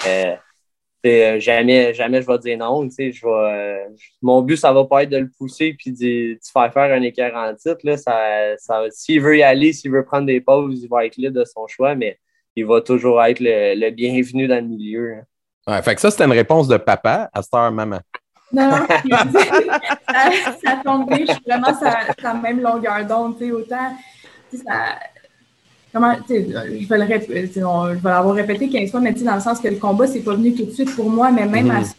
[0.07, 0.35] euh,
[1.07, 2.89] euh, jamais, jamais je vais dire non.
[2.89, 3.85] Je vais, euh,
[4.23, 7.35] mon but, ça va pas être de le pousser puis de, faire faire un écart
[7.35, 7.81] en titre.
[7.85, 11.17] Là, ça, ça, s'il veut y aller, s'il veut prendre des pauses, il va être
[11.17, 12.19] libre de son choix, mais
[12.57, 15.15] il va toujours être le, bienvenu dans le milieu.
[15.15, 15.23] Hein.
[15.67, 18.01] Ouais, fait que ça, c'était une réponse de papa à star maman.
[18.53, 18.87] Non, non,
[20.09, 20.31] ça,
[20.65, 21.91] ça tombe bien, je suis vraiment sur
[22.23, 23.97] la même longueur d'onde, autant
[24.57, 24.99] ça,
[25.95, 29.69] comment, je vais le je vais l'avoir répété 15 fois, mais dans le sens que
[29.69, 31.77] le combat, c'est pas venu tout de suite pour moi, mais même mhm.
[31.77, 31.95] à ça,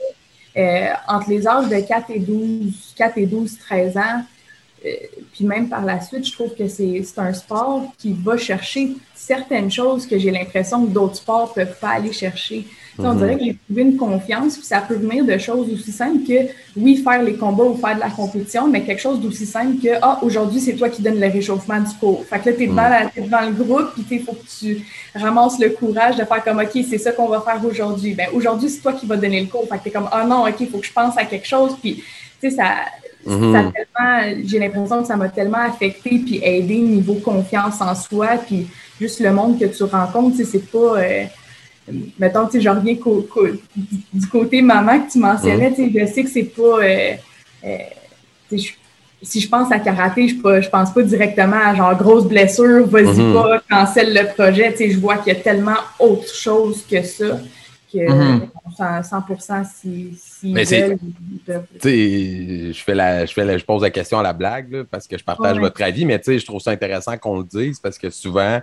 [0.58, 4.24] euh, entre les âges de 4 et 12, 4 et 12, 13 ans,
[5.34, 9.72] puis même par la suite, je trouve que c'est un sport qui va chercher certaines
[9.72, 12.66] choses que j'ai l'impression que d'autres sports ne peuvent pas aller chercher.
[12.98, 13.18] On mhm.
[13.18, 16.50] dirait que j'ai trouvé une confiance, puis ça peut venir de choses aussi simples que,
[16.78, 19.90] oui, faire les combats ou faire de la compétition, mais quelque chose d'aussi simple que,
[20.02, 22.24] ah, aujourd'hui, c'est toi qui donnes le réchauffement du cours.
[22.26, 23.10] Fait que là, t'es devant, mhm.
[23.16, 26.60] es devant le groupe, puis il faut que tu ramasses le courage de faire comme,
[26.60, 28.14] OK, c'est ça qu'on va faire aujourd'hui.
[28.14, 29.68] Ben, aujourd'hui, c'est toi qui vas donner le cours.
[29.68, 31.76] Fait que t'es comme, ah non, OK, il faut que je pense à quelque chose,
[31.82, 31.96] puis,
[32.40, 32.76] tu sais, ça,
[33.26, 33.74] mhm.
[34.46, 38.68] j'ai l'impression que ça m'a tellement affecté puis aidé niveau confiance en soi, puis
[39.02, 41.00] juste le monde que tu rencontres, c'est pas...
[41.00, 41.26] Euh,
[42.20, 42.96] mettons, tu sais, je reviens
[44.14, 46.84] du côté maman que tu mentionnais, tu sais, je sais que c'est pas.
[46.84, 47.14] Euh,
[47.66, 48.58] euh,
[49.22, 53.06] si je pense à karaté, je, ne pense pas directement à genre grosse blessure, vas-y
[53.06, 53.34] mm-hmm.
[53.34, 54.72] pas, cancelle le projet.
[54.72, 57.40] Tu sais, je vois qu'il y a tellement autre chose que ça
[57.92, 60.98] que 100% si, si Mais c'est,
[61.84, 65.24] je fais la, je fais je pose la question à la blague parce que je
[65.24, 68.10] partage votre avis, mais tu sais, je trouve ça intéressant qu'on le dise parce que
[68.10, 68.62] souvent,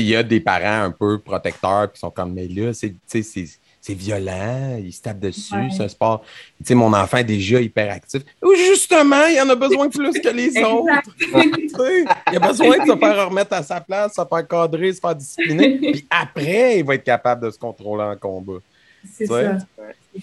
[0.00, 4.78] il y a des parents un peu protecteurs qui sont comme, mais là, c'est violent,
[4.82, 6.24] ils se tapent dessus, c'est un sport.
[6.58, 8.22] Tu sais, mon enfant est déjà hyperactif.
[8.56, 10.86] Justement, il en a besoin plus que les autres.
[12.32, 15.14] il a besoin de se faire remettre à sa place, se faire cadrer, se faire
[15.14, 15.78] discipliner.
[15.78, 18.60] Puis après, il va être capable de se contrôler en combat.
[19.12, 19.58] C'est ça.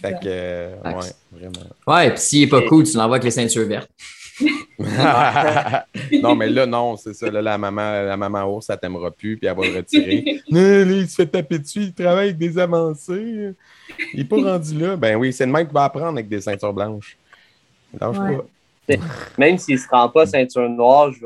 [0.01, 1.67] Fait que, ouais, vraiment.
[1.85, 3.89] Ouais, puis s'il n'est pas cool, tu l'envoies avec les ceintures vertes.
[6.21, 7.29] non, mais là, non, c'est ça.
[7.29, 10.41] Là, la maman, la maman ours, ça t'aimera plus, puis elle va le retirer.
[10.47, 13.53] il se fait taper dessus, il travaille avec des avancées.
[14.13, 14.95] Il n'est pas rendu là.
[14.95, 17.17] Ben oui, c'est le même qui va apprendre avec des ceintures blanches.
[19.37, 21.19] Même s'il ne se rend pas ceinture noire, je,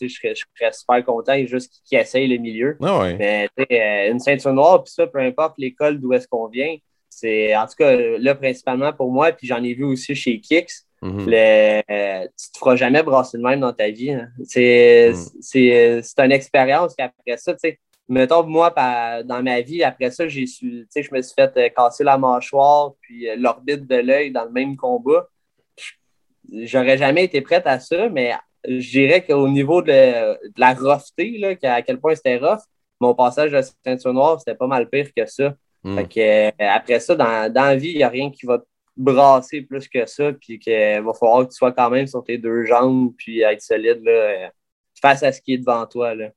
[0.00, 2.76] je, serais, je serais super content juste qu'il essaye le milieu.
[2.82, 6.76] Ah mais euh, une ceinture noire, puis ça, peu importe l'école d'où est-ce qu'on vient,
[7.08, 10.70] c'est en tout cas là principalement pour moi, puis j'en ai vu aussi chez Kicks.
[11.02, 11.24] Mhm.
[11.26, 14.12] le, tu ne te feras jamais brasser de même dans ta vie.
[14.12, 14.28] Hein.
[14.38, 15.14] Mhm.
[15.40, 17.78] C'est une expérience qu'après ça, tu sais,
[18.10, 18.70] mettons, moi,
[19.24, 22.92] dans ma vie, après ça, j'ai su, je me suis fait euh, casser la mâchoire
[23.00, 25.28] puis euh, l'orbite de l'œil dans le même combat.
[26.52, 28.32] J'aurais jamais été prête à ça, mais
[28.66, 32.60] je dirais qu'au niveau de, la roughté, là, à quel point c'était rough,
[33.00, 35.54] mon passage de ceinture noire, c'était pas mal pire que ça.
[35.82, 36.06] Mhm.
[36.18, 38.58] euh, après ça, dans, dans la vie, il n'y a rien qui va
[39.00, 42.38] brasser plus que ça, puis qu'il va falloir que tu sois quand même sur tes
[42.38, 44.50] deux jambes, puis être solide là,
[45.00, 46.14] face à ce qui est devant toi.
[46.14, 46.30] Là.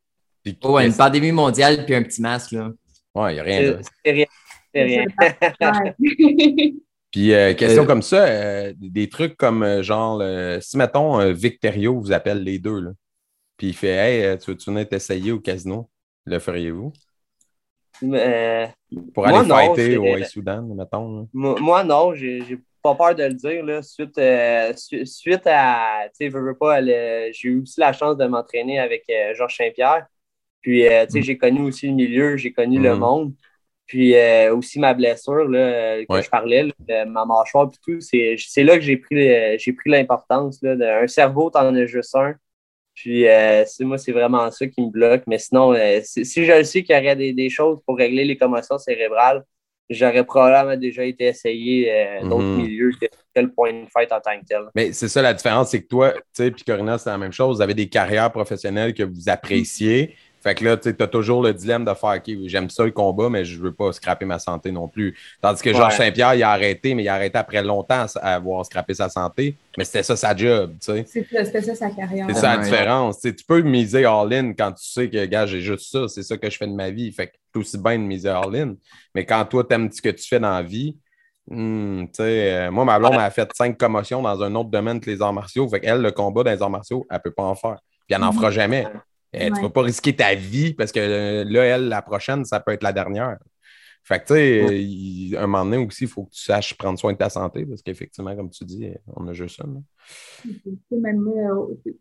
[0.63, 2.51] Oh, une pandémie mondiale, puis un petit masque.
[2.51, 2.71] Là.
[3.15, 3.79] Ouais, il n'y a rien.
[4.03, 4.25] C'est rien.
[4.73, 5.05] C'est rien.
[7.11, 10.21] puis, euh, question comme ça, euh, des trucs comme euh, genre,
[10.61, 12.91] si mettons Victorio vous appelle les deux, là,
[13.57, 15.89] puis il fait Hey, tu veux-tu venir t'essayer au casino?
[16.25, 16.91] Le feriez-vous?
[18.03, 18.67] Euh,
[19.13, 21.27] Pour aller fighter au Soudan, mettons.
[21.33, 23.65] Moi, non, j'ai pas peur de le dire.
[23.65, 26.03] Là, suite, euh, suite à.
[26.07, 29.57] Tu sais, je veux pas, j'ai eu aussi la chance de m'entraîner avec euh, Georges
[29.57, 30.07] Saint-Pierre.
[30.61, 31.23] Puis, tu sais, mm.
[31.23, 32.99] j'ai connu aussi le milieu, j'ai connu le mm.
[32.99, 33.33] monde.
[33.85, 34.15] Puis
[34.49, 36.67] aussi ma blessure là, que je parlais,
[37.05, 40.63] ma mâchoire et tout, c'est là que j'ai pris, j'ai pris l'importance.
[40.63, 42.33] Un cerveau, t'en as juste un.
[42.95, 45.23] Puis, euh, moi, c'est vraiment ça qui me bloque.
[45.27, 48.77] Mais sinon, euh, si je sais qu'il y aurait des, choses pour régler les commotions
[48.77, 49.43] cérébrales,
[49.89, 52.61] j'aurais probablement déjà été essayé euh, d'autres mhm.
[52.61, 53.07] milieux que,
[53.39, 54.61] le point de fight en tant que tel.
[54.75, 57.33] Mais c'est ça la différence, c'est que toi, tu sais, puis Corina, c'est la même
[57.33, 57.57] chose.
[57.57, 60.15] Vous avez des carrières professionnelles que vous appréciez.
[60.43, 63.29] Fait que là, tu as toujours le dilemme de faire OK, j'aime ça le combat,
[63.29, 65.17] mais je veux pas scraper ma santé non plus.
[65.41, 68.65] Tandis que Georges Saint-Pierre, il a arrêté, mais il a arrêté après longtemps à avoir
[68.65, 69.55] scrappé sa santé.
[69.77, 71.05] Mais c'était ça sa job, tu sais.
[71.07, 72.27] C'était ça sa carrière.
[72.27, 73.21] C'est ça la différence.
[73.21, 76.49] tu peux miser all-in quand tu sais que, gars, j'ai juste ça, c'est ça que
[76.49, 77.09] je fais de ma vie.
[77.13, 78.75] Fait que c'est aussi bien de miser all-in.
[79.15, 80.97] Mais quand toi, tu aimes ce que tu fais dans la vie,
[81.49, 84.99] hmm, tu sais, euh, moi, ma blonde a fait cinq commotions dans un autre domaine
[84.99, 85.69] que les arts martiaux.
[85.69, 87.77] Fait qu'elle, le combat dans les arts martiaux, elle peut pas en faire.
[88.07, 88.85] Puis elle n'en fera jamais.
[89.33, 92.45] Eh, tu ne vas pas risquer ta vie parce que euh, là, elle, la prochaine,
[92.45, 93.37] ça peut être la dernière.
[94.03, 97.13] Fait que, tu sais, un moment donné aussi, il faut que tu saches prendre soin
[97.13, 99.65] de ta santé parce qu'effectivement, comme tu dis, on a juste ça.
[100.91, 101.91] Même, euh,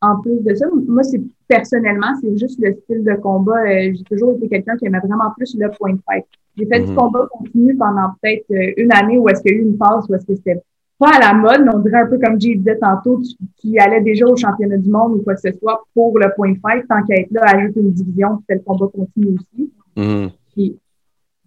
[0.00, 3.62] en plus de ça, moi, c'est personnellement, c'est juste le style de combat.
[3.62, 6.24] Euh, j'ai toujours été quelqu'un qui aimait vraiment plus le point de fight.
[6.56, 6.94] J'ai fait du mm-hmm.
[6.94, 10.14] combat continu pendant peut-être une année où est-ce qu'il y a eu une phase où
[10.14, 10.62] est-ce que c'était
[11.00, 13.22] pas à la mode, mais on dirait un peu comme Jay disait tantôt,
[13.56, 16.54] qui allait déjà au championnat du monde ou quoi que ce soit pour le point
[16.60, 19.72] fight, tant qu'à être là, ajoute une division, puis le combat continue aussi.
[19.96, 20.76] Mm-hmm.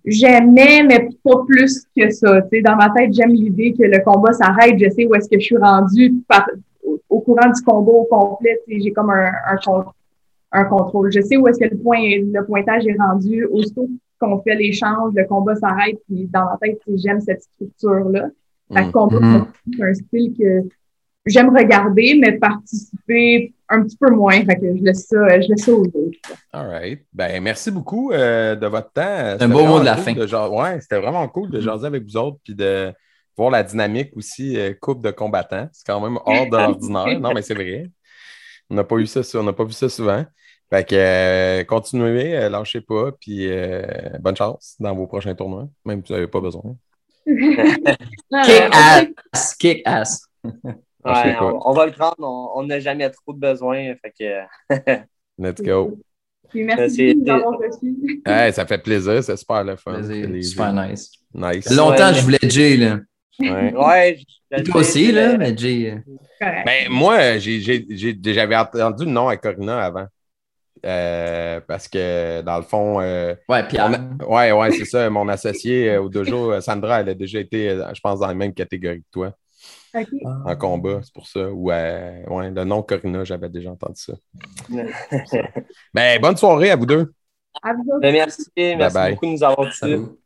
[0.05, 2.41] j'aimais, mais pas plus que ça.
[2.41, 5.45] dans ma tête, j'aime l'idée que le combat s'arrête, je sais où est-ce que je
[5.45, 6.15] suis rendu
[7.09, 9.31] au, courant du combat au complet, j'ai comme un,
[10.51, 11.11] un, contrôle.
[11.11, 13.45] Je sais où est-ce que le, point, le pointage est rendu.
[13.45, 13.87] Aussitôt
[14.19, 18.29] qu'on fait l'échange, le combat s'arrête, puis dans ma tête, j'aime cette structure-là.
[18.73, 19.45] Fait combat, mm-hmm.
[19.75, 20.69] c'est un style que
[21.25, 24.43] j'aime regarder, mais participer un petit peu moins.
[24.45, 26.17] Fait que je laisse ça, je laisse ça aux autres.
[26.51, 27.05] All right.
[27.13, 29.37] Ben, merci beaucoup euh, de votre temps.
[29.39, 30.13] Un beau mot de la fin.
[30.13, 31.61] ouais, c'était vraiment cool de mm.
[31.61, 32.93] jaser avec vous autres puis de
[33.35, 35.67] voir la dynamique aussi, euh, coupe de combattants.
[35.71, 37.19] C'est quand même hors de l'ordinaire.
[37.19, 37.89] non, mais c'est vrai.
[38.69, 40.25] On n'a pas eu ça, on n'a pas vu ça souvent.
[40.69, 43.47] Fait que euh, continuez, euh, lâchez pas, puis
[44.19, 46.75] bonne chance dans vos prochains tournois, même si vous n'avez pas besoin.
[47.25, 49.55] Kick ass!
[49.55, 50.27] Kick ass!
[51.03, 53.93] on, va le prendre, on n'a jamais trop de besoin.
[53.95, 55.03] Fait que...
[55.37, 55.97] Let's go.
[56.53, 58.21] merci de nous reçu.
[58.53, 60.01] ça fait plaisir, c'est super le fun.
[60.41, 61.11] super nice.
[61.33, 61.69] Nice.
[61.71, 62.99] Longtemps, je voulais Jay, là.
[63.39, 64.19] Ouais, ouais
[64.63, 65.91] Toi aussi, là, mais Jay.
[65.91, 66.61] Euh.
[66.65, 70.05] Ben, moi, j'avais entendu le nom à Corina avant.
[70.85, 72.99] Euh, parce que dans le fond.
[72.99, 73.91] Euh, ouais, Pierre.
[74.27, 75.09] ouais, ouais, c'est ça.
[75.09, 79.01] Mon associé au dojo, Sandra, elle a déjà été, je pense, dans la même catégorie
[79.01, 79.33] que toi.
[80.45, 81.49] En combat, c'est pour ça.
[81.51, 84.13] Ou ouais, le nom Corina, j'avais déjà entendu ça.
[85.93, 87.13] ben, bonne soirée à vous deux.
[87.61, 88.49] À vous ben, merci.
[88.57, 90.17] Merci beaucoup de nous avoir reçus.